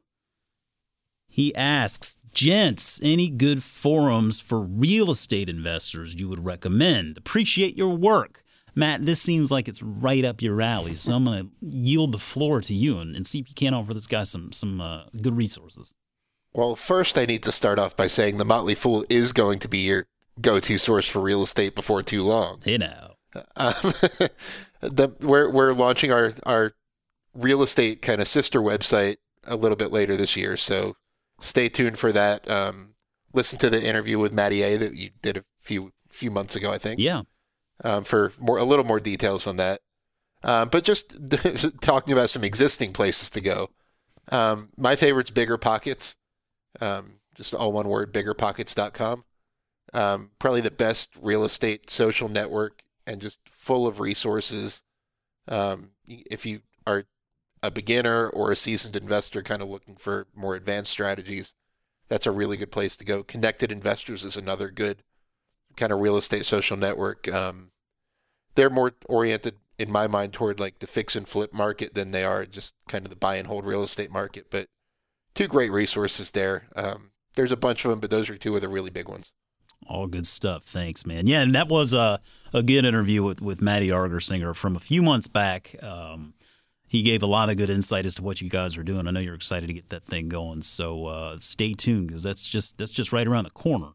He 1.29 1.55
asks, 1.55 2.19
Gents, 2.35 3.01
any 3.03 3.29
good 3.29 3.63
forums 3.63 4.41
for 4.41 4.61
real 4.61 5.11
estate 5.11 5.49
investors 5.49 6.15
you 6.15 6.29
would 6.29 6.45
recommend? 6.45 7.19
Appreciate 7.19 7.77
your 7.77 7.95
work. 7.95 8.43
Matt, 8.75 9.05
this 9.05 9.21
seems 9.21 9.51
like 9.51 9.69
it's 9.69 9.83
right 9.83 10.25
up 10.25 10.41
your 10.41 10.63
alley, 10.63 10.95
so 10.95 11.13
I'm 11.13 11.25
going 11.25 11.45
to 11.45 11.51
yield 11.61 12.13
the 12.13 12.19
floor 12.19 12.63
to 12.63 12.73
you 12.73 12.99
and, 12.99 13.15
and, 13.15 13.27
see 13.27 13.39
if 13.39 13.49
you 13.51 13.55
can't 13.55 13.75
offer 13.75 13.93
this 13.93 14.07
guy 14.07 14.25
some 14.25 14.51
some 14.53 14.81
uh, 14.81 15.05
good 15.21 15.37
resources. 15.37 15.95
Well, 16.55 16.75
first, 16.77 17.19
I 17.19 17.27
need 17.27 17.43
to 17.43 17.53
start 17.53 17.79
off 17.79 17.97
by 17.97 18.07
saying 18.07 18.39
the 18.39 18.47
Motley 18.47 18.75
Fool 18.75 19.05
is 19.11 19.33
going 19.33 19.59
to 19.61 19.69
be 19.69 19.79
your 19.79 20.07
go-to 20.41 20.79
source 20.79 21.09
for 21.09 21.21
real 21.21 21.43
estate 21.43 21.75
before 21.75 22.03
too 22.03 22.23
long. 22.23 22.61
You 22.65 22.79
know, 22.79 23.15
um, 23.57 23.75
the, 24.81 25.15
we're 25.21 25.51
we're 25.51 25.73
launching 25.73 26.13
our 26.13 26.35
our 26.45 26.73
real 27.35 27.63
estate 27.63 28.03
kind 28.03 28.21
of 28.21 28.29
sister 28.29 28.61
website 28.61 29.17
a 29.45 29.57
little 29.57 29.77
bit 29.77 29.93
later 29.93 30.17
this 30.17 30.37
year, 30.37 30.57
so 30.57 30.97
stay 31.41 31.69
tuned 31.69 31.99
for 31.99 32.13
that. 32.13 32.49
Um, 32.51 32.95
listen 33.33 33.59
to 33.61 33.71
the 33.71 33.83
interview 33.83 34.19
with 34.19 34.33
Matty 34.33 34.63
A 34.63 34.77
that 34.77 34.95
you 34.95 35.11
did 35.23 35.37
a 35.37 35.45
few 35.61 35.93
few 36.09 36.31
months 36.31 36.57
ago, 36.57 36.71
I 36.71 36.79
think. 36.79 37.01
Yeah. 37.01 37.23
Um, 37.85 38.05
for 38.05 38.33
more 38.39 38.59
a 38.59 38.65
little 38.65 38.85
more 38.85 39.01
details 39.01 39.47
on 39.47 39.57
that, 39.57 39.81
um, 40.45 40.69
but 40.69 40.85
just 40.85 41.17
talking 41.81 42.13
about 42.13 42.31
some 42.31 42.45
existing 42.45 42.93
places 42.93 43.31
to 43.31 43.41
go. 43.41 43.71
Um, 44.31 44.71
my 44.77 44.95
favorite's 44.95 45.31
Bigger 45.31 45.59
Pockets. 45.59 46.15
Um, 46.81 47.19
just 47.35 47.55
all 47.55 47.73
one 47.73 47.89
word, 47.89 48.13
biggerpockets.com 48.13 49.25
um, 49.93 50.31
probably 50.39 50.61
the 50.61 50.71
best 50.71 51.11
real 51.21 51.45
estate 51.45 51.91
social 51.91 52.29
network 52.29 52.83
and 53.07 53.21
just 53.21 53.39
full 53.49 53.87
of 53.87 54.01
resources. 54.01 54.83
Um, 55.49 55.91
if 56.07 56.47
you 56.47 56.61
are 56.87 57.05
a 57.63 57.71
beginner 57.71 58.29
or 58.29 58.51
a 58.51 58.57
seasoned 58.57 58.97
investor 58.97 59.43
kind 59.43 59.63
of 59.63 59.69
looking 59.69 59.97
for 59.97 60.27
more 60.35 60.55
advanced 60.55 60.93
strategies, 60.93 61.55
that's 62.09 62.27
a 62.27 62.31
really 62.31 62.57
good 62.57 62.73
place 62.73 62.97
to 62.97 63.05
go. 63.05 63.23
Connected 63.23 63.73
Investors 63.73 64.25
is 64.25 64.37
another 64.37 64.71
good 64.71 65.03
kind 65.77 65.93
of 65.93 66.01
real 66.01 66.17
estate 66.17 66.45
social 66.45 66.77
network. 66.77 67.29
Um, 67.29 67.71
they're 68.55 68.71
more 68.71 68.93
oriented, 69.07 69.57
in 69.79 69.91
my 69.91 70.07
mind, 70.07 70.33
toward 70.33 70.61
like 70.61 70.81
the 70.81 70.87
fix 70.87 71.17
and 71.17 71.27
flip 71.27 71.53
market 71.53 71.95
than 71.95 72.11
they 72.11 72.25
are 72.25 72.45
just 72.45 72.75
kind 72.89 73.05
of 73.05 73.11
the 73.11 73.17
buy 73.17 73.37
and 73.37 73.47
hold 73.49 73.65
real 73.65 73.83
estate 73.83 74.11
market. 74.11 74.47
But 74.51 74.69
two 75.35 75.49
great 75.49 75.73
resources 75.73 76.33
there. 76.33 76.69
Um, 76.77 77.13
there's 77.35 77.53
a 77.53 77.57
bunch 77.57 77.85
of 77.85 77.91
them, 77.91 78.01
but 78.01 78.11
those 78.11 78.29
are 78.29 78.37
two 78.37 78.55
of 78.55 78.61
the 78.61 78.69
really 78.69 78.91
big 78.91 79.09
ones. 79.09 79.33
All 79.87 80.07
good 80.07 80.27
stuff. 80.27 80.65
Thanks, 80.65 81.05
man. 81.05 81.27
Yeah, 81.27 81.43
and 81.43 81.55
that 81.55 81.69
was 81.69 81.93
a, 81.93 82.21
a 82.53 82.63
good 82.63 82.85
interview 82.85 83.23
with, 83.23 83.41
with 83.41 83.61
Matty 83.61 83.89
Argersinger 83.89 84.55
from 84.55 84.77
a 84.77 84.81
few 84.81 85.03
months 85.03 85.29
back. 85.29 85.75
Um, 85.83 86.35
he 86.87 87.03
gave 87.03 87.23
a 87.23 87.27
lot 87.27 87.49
of 87.49 87.57
good 87.57 87.71
insight 87.71 88.05
as 88.05 88.17
to 88.17 88.23
what 88.23 88.43
you 88.43 88.51
guys 88.51 88.77
are 88.77 88.83
doing. 88.83 89.09
I 89.09 89.11
know 89.13 89.21
you're 89.21 89.35
excited 89.35 89.67
to 89.67 89.73
get 89.73 89.89
that 89.89 90.05
thing 90.05 90.29
going, 90.29 90.61
so 90.61 91.07
uh, 91.07 91.39
stay 91.41 91.73
tuned 91.73 92.09
because 92.09 92.23
that's 92.23 92.47
just 92.47 92.77
that's 92.77 92.91
just 92.91 93.13
right 93.13 93.27
around 93.27 93.45
the 93.45 93.51
corner. 93.51 93.93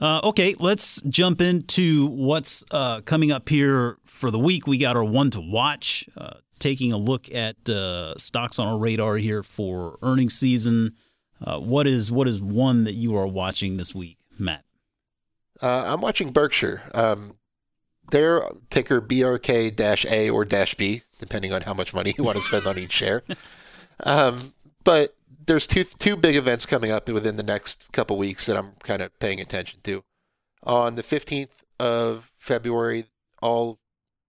Uh, 0.00 0.20
okay, 0.24 0.54
let's 0.58 1.02
jump 1.02 1.42
into 1.42 2.06
what's 2.06 2.64
uh, 2.70 3.02
coming 3.02 3.30
up 3.30 3.50
here 3.50 3.98
for 4.06 4.30
the 4.30 4.38
week. 4.38 4.66
We 4.66 4.78
got 4.78 4.96
our 4.96 5.04
one 5.04 5.30
to 5.32 5.40
watch, 5.42 6.08
uh, 6.16 6.38
taking 6.58 6.92
a 6.92 6.96
look 6.96 7.30
at 7.34 7.68
uh, 7.68 8.16
stocks 8.16 8.58
on 8.58 8.66
our 8.66 8.78
radar 8.78 9.16
here 9.16 9.42
for 9.42 9.98
earnings 10.00 10.32
season. 10.32 10.94
Uh, 11.44 11.58
what 11.58 11.86
is 11.86 12.10
what 12.10 12.26
is 12.26 12.40
one 12.40 12.84
that 12.84 12.94
you 12.94 13.14
are 13.16 13.26
watching 13.26 13.76
this 13.76 13.94
week, 13.94 14.16
Matt? 14.38 14.64
Uh, 15.62 15.84
I'm 15.86 16.00
watching 16.00 16.30
Berkshire. 16.30 16.82
Um, 16.94 17.36
their 18.10 18.42
ticker 18.70 19.00
BRK 19.00 20.06
A 20.10 20.30
or 20.30 20.44
dash 20.44 20.74
B, 20.74 21.02
depending 21.18 21.52
on 21.52 21.62
how 21.62 21.74
much 21.74 21.94
money 21.94 22.14
you 22.16 22.24
want 22.24 22.36
to 22.38 22.42
spend 22.42 22.66
on 22.66 22.78
each 22.78 22.92
share. 22.92 23.22
Um, 24.02 24.54
but 24.82 25.14
there's 25.44 25.66
two 25.66 25.84
two 25.84 26.16
big 26.16 26.34
events 26.34 26.64
coming 26.64 26.90
up 26.90 27.06
within 27.06 27.36
the 27.36 27.42
next 27.42 27.92
couple 27.92 28.16
weeks 28.16 28.46
that 28.46 28.56
I'm 28.56 28.72
kind 28.82 29.02
of 29.02 29.18
paying 29.18 29.42
attention 29.42 29.80
to. 29.82 30.02
On 30.62 30.94
the 30.94 31.02
15th 31.02 31.64
of 31.78 32.30
February, 32.38 33.04
all 33.42 33.78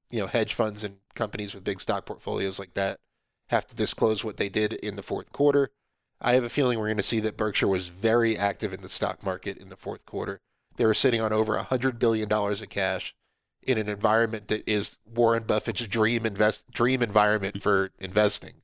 you 0.09 0.19
know 0.19 0.27
hedge 0.27 0.53
funds 0.53 0.83
and 0.83 0.97
companies 1.15 1.55
with 1.55 1.63
big 1.63 1.79
stock 1.79 2.05
portfolios 2.05 2.59
like 2.59 2.73
that 2.73 2.99
have 3.47 3.65
to 3.67 3.75
disclose 3.75 4.23
what 4.25 4.37
they 4.37 4.49
did 4.49 4.73
in 4.73 4.97
the 4.97 5.03
fourth 5.03 5.31
quarter. 5.31 5.69
I 6.19 6.33
have 6.33 6.43
a 6.43 6.49
feeling 6.49 6.79
we're 6.79 6.87
going 6.87 6.97
to 6.97 7.03
see 7.03 7.19
that 7.21 7.37
Berkshire 7.37 7.67
was 7.67 7.87
very 7.87 8.37
active 8.37 8.73
in 8.73 8.81
the 8.81 8.89
stock 8.89 9.23
market 9.23 9.57
in 9.57 9.69
the 9.69 9.75
fourth 9.75 10.05
quarter. 10.05 10.39
They 10.77 10.85
were 10.85 10.93
sitting 10.93 11.21
on 11.21 11.33
over 11.33 11.57
$100 11.57 11.99
billion 11.99 12.31
of 12.31 12.69
cash 12.69 13.15
in 13.63 13.77
an 13.77 13.87
environment 13.87 14.47
that 14.47 14.67
is 14.67 14.97
Warren 15.05 15.43
Buffett's 15.43 15.85
dream 15.87 16.25
invest 16.25 16.71
dream 16.71 17.01
environment 17.01 17.61
for 17.61 17.91
investing. 17.99 18.61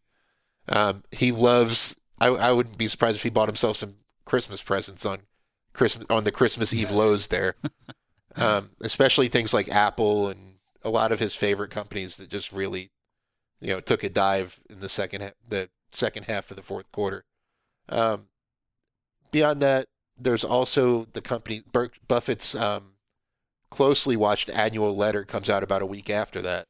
Um, 0.70 1.04
he 1.12 1.32
loves. 1.32 1.96
I, 2.20 2.28
I 2.28 2.52
wouldn't 2.52 2.78
be 2.78 2.88
surprised 2.88 3.18
if 3.18 3.24
he 3.24 3.30
bought 3.30 3.48
himself 3.48 3.78
some 3.78 3.96
Christmas 4.26 4.62
presents 4.62 5.06
on 5.06 5.20
Christmas 5.74 6.08
on 6.10 6.24
the 6.24 6.32
Christmas 6.32 6.74
Eve 6.74 6.92
lows 6.92 7.28
there, 7.28 7.56
um, 8.36 8.72
especially 8.82 9.28
things 9.28 9.54
like 9.54 9.70
Apple 9.70 10.28
and 10.30 10.56
a 10.84 10.90
lot 10.90 11.12
of 11.12 11.20
his 11.20 11.36
favorite 11.36 11.72
companies 11.72 12.18
that 12.18 12.30
just 12.30 12.52
really, 12.52 12.90
you 13.62 13.70
know, 13.70 13.80
took 13.80 14.04
a 14.04 14.10
dive 14.10 14.60
in 14.70 14.80
the 14.80 14.90
second 14.90 15.22
ha- 15.22 15.32
the 15.48 15.70
second 15.92 16.26
half 16.26 16.50
of 16.50 16.58
the 16.58 16.64
fourth 16.64 16.92
quarter. 16.92 17.24
Um, 17.90 18.28
beyond 19.32 19.62
that, 19.62 19.88
there's 20.20 20.44
also 20.44 21.08
the 21.14 21.22
company 21.22 21.64
Buffett's 22.08 22.56
um, 22.56 22.94
closely 23.70 24.16
watched 24.16 24.50
annual 24.50 24.96
letter 24.96 25.24
comes 25.24 25.50
out 25.50 25.64
about 25.64 25.82
a 25.82 25.88
week 25.88 26.10
after 26.10 26.42
that, 26.42 26.66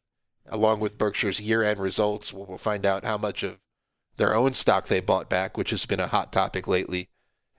along 0.48 0.80
with 0.80 0.98
Berkshire's 0.98 1.40
year-end 1.40 1.80
results. 1.80 2.34
We'll 2.34 2.58
find 2.58 2.86
out 2.86 3.06
how 3.06 3.18
much 3.18 3.44
of 3.44 3.60
their 4.18 4.36
own 4.36 4.54
stock 4.54 4.88
they 4.88 5.00
bought 5.00 5.30
back, 5.30 5.58
which 5.58 5.70
has 5.70 5.86
been 5.86 6.00
a 6.00 6.08
hot 6.08 6.34
topic 6.34 6.68
lately, 6.68 7.08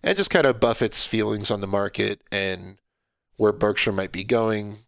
and 0.02 0.16
just 0.16 0.30
kind 0.30 0.46
of 0.46 0.60
Buffett's 0.60 1.06
feelings 1.06 1.50
on 1.50 1.60
the 1.60 1.66
market 1.66 2.20
and 2.30 2.78
where 3.36 3.52
Berkshire 3.52 3.92
might 3.92 4.12
be 4.12 4.24
going. 4.24 4.78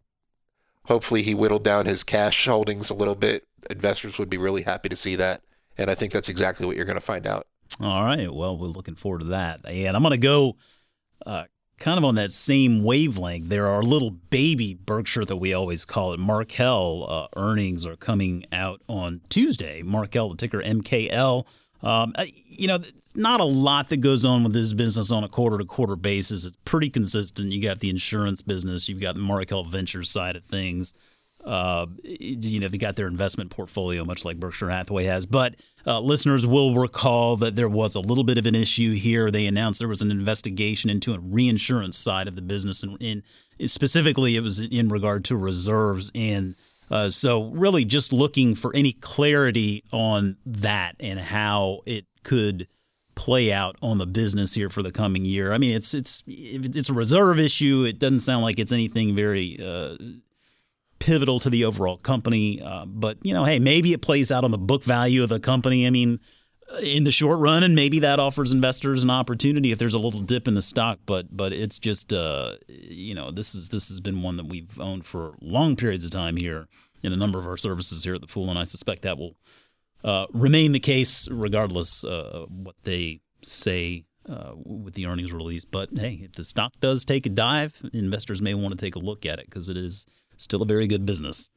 Hopefully, 0.86 1.22
he 1.22 1.34
whittled 1.34 1.62
down 1.62 1.86
his 1.86 2.02
cash 2.02 2.46
holdings 2.46 2.90
a 2.90 2.94
little 2.94 3.14
bit. 3.14 3.46
Investors 3.70 4.18
would 4.18 4.30
be 4.30 4.38
really 4.38 4.62
happy 4.62 4.88
to 4.88 4.96
see 4.96 5.14
that, 5.16 5.42
and 5.78 5.88
I 5.90 5.94
think 5.94 6.12
that's 6.12 6.28
exactly 6.28 6.66
what 6.66 6.74
you're 6.74 6.84
going 6.84 6.96
to 6.96 7.00
find 7.00 7.26
out. 7.26 7.46
All 7.80 8.04
right. 8.04 8.32
Well, 8.32 8.58
we're 8.58 8.66
looking 8.66 8.96
forward 8.96 9.20
to 9.20 9.26
that, 9.26 9.60
and 9.64 9.96
I'm 9.96 10.02
going 10.02 10.12
to 10.12 10.18
go. 10.18 10.56
Uh, 11.26 11.44
kind 11.78 11.98
of 11.98 12.04
on 12.04 12.14
that 12.16 12.30
same 12.32 12.84
wavelength, 12.84 13.48
there 13.48 13.66
are 13.66 13.82
little 13.82 14.10
baby 14.10 14.74
Berkshire 14.74 15.24
that 15.24 15.36
we 15.36 15.52
always 15.52 15.84
call 15.84 16.12
it. 16.12 16.20
Markel 16.20 17.06
uh, 17.08 17.28
earnings 17.36 17.86
are 17.86 17.96
coming 17.96 18.44
out 18.52 18.82
on 18.88 19.22
Tuesday. 19.28 19.82
Markel, 19.82 20.30
the 20.30 20.36
ticker 20.36 20.62
MKL. 20.62 21.44
Um, 21.82 22.14
you 22.44 22.68
know, 22.68 22.78
not 23.14 23.40
a 23.40 23.44
lot 23.44 23.88
that 23.88 23.98
goes 23.98 24.24
on 24.24 24.44
with 24.44 24.52
this 24.52 24.74
business 24.74 25.10
on 25.10 25.24
a 25.24 25.28
quarter 25.28 25.58
to 25.58 25.64
quarter 25.64 25.96
basis. 25.96 26.44
It's 26.44 26.56
pretty 26.64 26.90
consistent. 26.90 27.52
You 27.52 27.62
got 27.62 27.80
the 27.80 27.90
insurance 27.90 28.42
business, 28.42 28.88
you've 28.88 29.00
got 29.00 29.14
the 29.14 29.20
Markel 29.20 29.64
Ventures 29.64 30.10
side 30.10 30.36
of 30.36 30.44
things. 30.44 30.94
Uh, 31.44 31.86
you 32.04 32.60
know, 32.60 32.68
they 32.68 32.78
got 32.78 32.96
their 32.96 33.06
investment 33.06 33.50
portfolio, 33.50 34.04
much 34.04 34.24
like 34.24 34.38
Berkshire 34.38 34.70
Hathaway 34.70 35.04
has. 35.04 35.26
But 35.26 35.56
uh, 35.86 36.00
listeners 36.00 36.46
will 36.46 36.74
recall 36.74 37.36
that 37.38 37.56
there 37.56 37.68
was 37.68 37.94
a 37.94 38.00
little 38.00 38.24
bit 38.24 38.38
of 38.38 38.46
an 38.46 38.54
issue 38.54 38.92
here. 38.94 39.30
They 39.30 39.46
announced 39.46 39.80
there 39.80 39.88
was 39.88 40.02
an 40.02 40.10
investigation 40.10 40.90
into 40.90 41.14
a 41.14 41.18
reinsurance 41.18 41.96
side 41.96 42.28
of 42.28 42.36
the 42.36 42.42
business, 42.42 42.82
and, 42.82 43.22
specifically, 43.66 44.36
it 44.36 44.42
was 44.42 44.60
in 44.60 44.88
regard 44.88 45.24
to 45.26 45.36
reserves. 45.36 46.10
And 46.14 46.56
uh, 46.90 47.10
so, 47.10 47.44
really, 47.50 47.84
just 47.84 48.12
looking 48.12 48.54
for 48.54 48.74
any 48.74 48.92
clarity 48.92 49.84
on 49.92 50.36
that 50.44 50.96
and 51.00 51.18
how 51.18 51.80
it 51.86 52.04
could 52.22 52.68
play 53.14 53.52
out 53.52 53.76
on 53.82 53.98
the 53.98 54.06
business 54.06 54.54
here 54.54 54.70
for 54.70 54.82
the 54.82 54.90
coming 54.90 55.24
year. 55.24 55.52
I 55.52 55.58
mean, 55.58 55.76
it's 55.76 55.94
it's 55.94 56.22
it's 56.26 56.88
a 56.88 56.94
reserve 56.94 57.38
issue. 57.38 57.84
It 57.84 57.98
doesn't 57.98 58.20
sound 58.20 58.42
like 58.42 58.58
it's 58.58 58.72
anything 58.72 59.14
very 59.14 59.58
uh, 59.62 59.96
pivotal 61.00 61.40
to 61.40 61.50
the 61.50 61.64
overall 61.64 61.96
company. 61.96 62.62
Uh, 62.62 62.84
but 62.86 63.18
you 63.22 63.34
know, 63.34 63.44
hey, 63.44 63.58
maybe 63.58 63.92
it 63.92 64.02
plays 64.02 64.30
out 64.30 64.44
on 64.44 64.52
the 64.52 64.58
book 64.58 64.84
value 64.84 65.24
of 65.24 65.28
the 65.28 65.40
company. 65.40 65.86
I 65.86 65.90
mean, 65.90 66.20
uh, 66.72 66.78
in 66.78 67.02
the 67.02 67.10
short 67.10 67.40
run, 67.40 67.64
and 67.64 67.74
maybe 67.74 67.98
that 68.00 68.20
offers 68.20 68.52
investors 68.52 69.02
an 69.02 69.10
opportunity 69.10 69.72
if 69.72 69.78
there's 69.78 69.94
a 69.94 69.98
little 69.98 70.20
dip 70.20 70.46
in 70.46 70.54
the 70.54 70.62
stock. 70.62 71.00
But 71.04 71.36
but 71.36 71.52
it's 71.52 71.80
just 71.80 72.12
uh, 72.12 72.56
you 72.68 73.14
know 73.14 73.32
this 73.32 73.56
is 73.56 73.70
this 73.70 73.88
has 73.88 74.00
been 74.00 74.22
one 74.22 74.36
that 74.36 74.46
we've 74.46 74.78
owned 74.78 75.04
for 75.06 75.34
long 75.42 75.74
periods 75.74 76.04
of 76.04 76.12
time 76.12 76.36
here 76.36 76.68
in 77.02 77.12
a 77.12 77.16
number 77.16 77.40
of 77.40 77.46
our 77.46 77.56
services 77.56 78.04
here 78.04 78.14
at 78.14 78.20
the 78.20 78.28
Fool, 78.28 78.50
and 78.50 78.58
I 78.58 78.64
suspect 78.64 79.02
that 79.02 79.18
will 79.18 79.36
uh, 80.04 80.26
remain 80.32 80.72
the 80.72 80.80
case 80.80 81.26
regardless 81.30 82.04
uh, 82.04 82.46
what 82.48 82.76
they 82.84 83.20
say. 83.42 84.04
Uh, 84.28 84.52
with 84.64 84.94
the 84.94 85.06
earnings 85.06 85.32
release, 85.32 85.64
but 85.64 85.88
hey, 85.96 86.20
if 86.22 86.32
the 86.32 86.44
stock 86.44 86.74
does 86.78 87.06
take 87.06 87.24
a 87.24 87.30
dive, 87.30 87.82
investors 87.94 88.40
may 88.40 88.52
want 88.52 88.70
to 88.70 88.76
take 88.76 88.94
a 88.94 88.98
look 88.98 89.24
at 89.24 89.38
it 89.38 89.46
because 89.46 89.70
it 89.70 89.78
is 89.78 90.06
Still 90.40 90.62
a 90.62 90.66
very 90.66 90.86
good 90.86 91.06
business. 91.06 91.50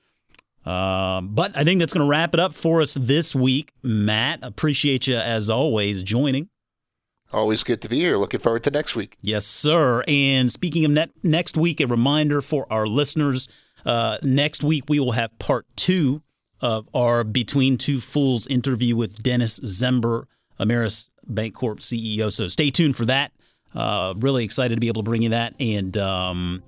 Um, 0.66 1.30
but 1.34 1.58
I 1.58 1.64
think 1.64 1.80
that's 1.80 1.94
going 1.94 2.06
to 2.06 2.10
wrap 2.10 2.34
it 2.34 2.40
up 2.40 2.54
for 2.54 2.82
us 2.82 2.94
this 2.94 3.36
week. 3.36 3.74
Matt, 3.84 4.40
appreciate 4.42 5.08
you 5.08 5.18
as 5.18 5.50
always 5.50 6.04
joining. 6.04 6.50
Always 7.34 7.64
good 7.64 7.82
to 7.82 7.90
be 7.90 8.00
here. 8.00 8.18
Looking 8.18 8.40
forward 8.40 8.64
to 8.64 8.72
next 8.72 8.96
week. 8.96 9.18
Yes, 9.22 9.46
sir. 9.46 10.04
And 10.08 10.52
speaking 10.52 10.86
of 10.86 10.92
net, 10.92 11.10
next 11.24 11.58
week, 11.58 11.82
a 11.82 11.88
reminder 11.88 12.42
for 12.42 12.72
our 12.72 12.86
listeners 12.86 13.48
uh, 13.86 14.18
next 14.22 14.64
week 14.64 14.86
we 14.88 15.00
will 15.00 15.12
have 15.12 15.38
part 15.40 15.66
two 15.76 16.22
of 16.62 16.88
our 16.94 17.24
Between 17.24 17.78
Two 17.78 18.00
Fools 18.00 18.48
interview 18.48 18.96
with 18.96 19.22
Dennis 19.22 19.60
Zember, 19.60 20.26
Ameris 20.60 21.10
Bancorp 21.30 21.80
CEO. 21.80 22.32
So 22.32 22.48
stay 22.48 22.70
tuned 22.70 22.96
for 22.96 23.06
that. 23.06 23.34
Uh, 23.76 24.14
really 24.18 24.46
excited 24.46 24.76
to 24.76 24.80
be 24.80 24.88
able 24.88 25.04
to 25.04 25.10
bring 25.10 25.24
you 25.24 25.30
that. 25.30 25.56
And 25.60 25.98
um, 25.98 26.64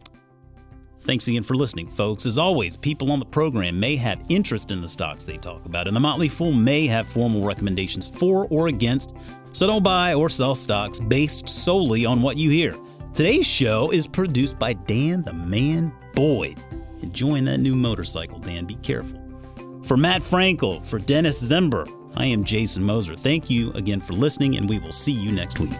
Thanks 1.05 1.27
again 1.27 1.43
for 1.43 1.55
listening, 1.55 1.85
folks. 1.85 2.25
As 2.25 2.39
always, 2.39 2.75
people 2.75 3.11
on 3.11 3.19
the 3.19 3.25
program 3.25 3.79
may 3.79 3.95
have 3.95 4.19
interest 4.27 4.71
in 4.71 4.81
the 4.81 4.89
stocks 4.89 5.23
they 5.23 5.37
talk 5.37 5.63
about, 5.65 5.87
and 5.87 5.95
the 5.95 5.99
Motley 5.99 6.29
Fool 6.29 6.51
may 6.51 6.87
have 6.87 7.07
formal 7.07 7.43
recommendations 7.43 8.07
for 8.07 8.47
or 8.49 8.67
against, 8.67 9.15
so 9.51 9.67
don't 9.67 9.83
buy 9.83 10.15
or 10.15 10.29
sell 10.29 10.55
stocks 10.55 10.99
based 10.99 11.47
solely 11.47 12.07
on 12.07 12.23
what 12.23 12.37
you 12.37 12.49
hear. 12.49 12.75
Today's 13.13 13.45
show 13.45 13.91
is 13.91 14.07
produced 14.07 14.57
by 14.57 14.73
Dan 14.73 15.21
the 15.21 15.31
Man 15.31 15.93
Boyd. 16.15 16.57
Enjoying 17.03 17.45
that 17.45 17.59
new 17.59 17.75
motorcycle, 17.75 18.39
Dan. 18.39 18.65
Be 18.65 18.75
careful. 18.75 19.21
For 19.83 19.97
Matt 19.97 20.23
Frankel, 20.23 20.83
for 20.83 20.97
Dennis 20.97 21.41
Zember, 21.51 21.87
I 22.17 22.25
am 22.25 22.43
Jason 22.43 22.83
Moser. 22.83 23.15
Thank 23.15 23.47
you 23.49 23.71
again 23.73 24.01
for 24.01 24.13
listening, 24.13 24.57
and 24.57 24.67
we 24.67 24.79
will 24.79 24.91
see 24.91 25.11
you 25.11 25.31
next 25.31 25.59
week. 25.59 25.71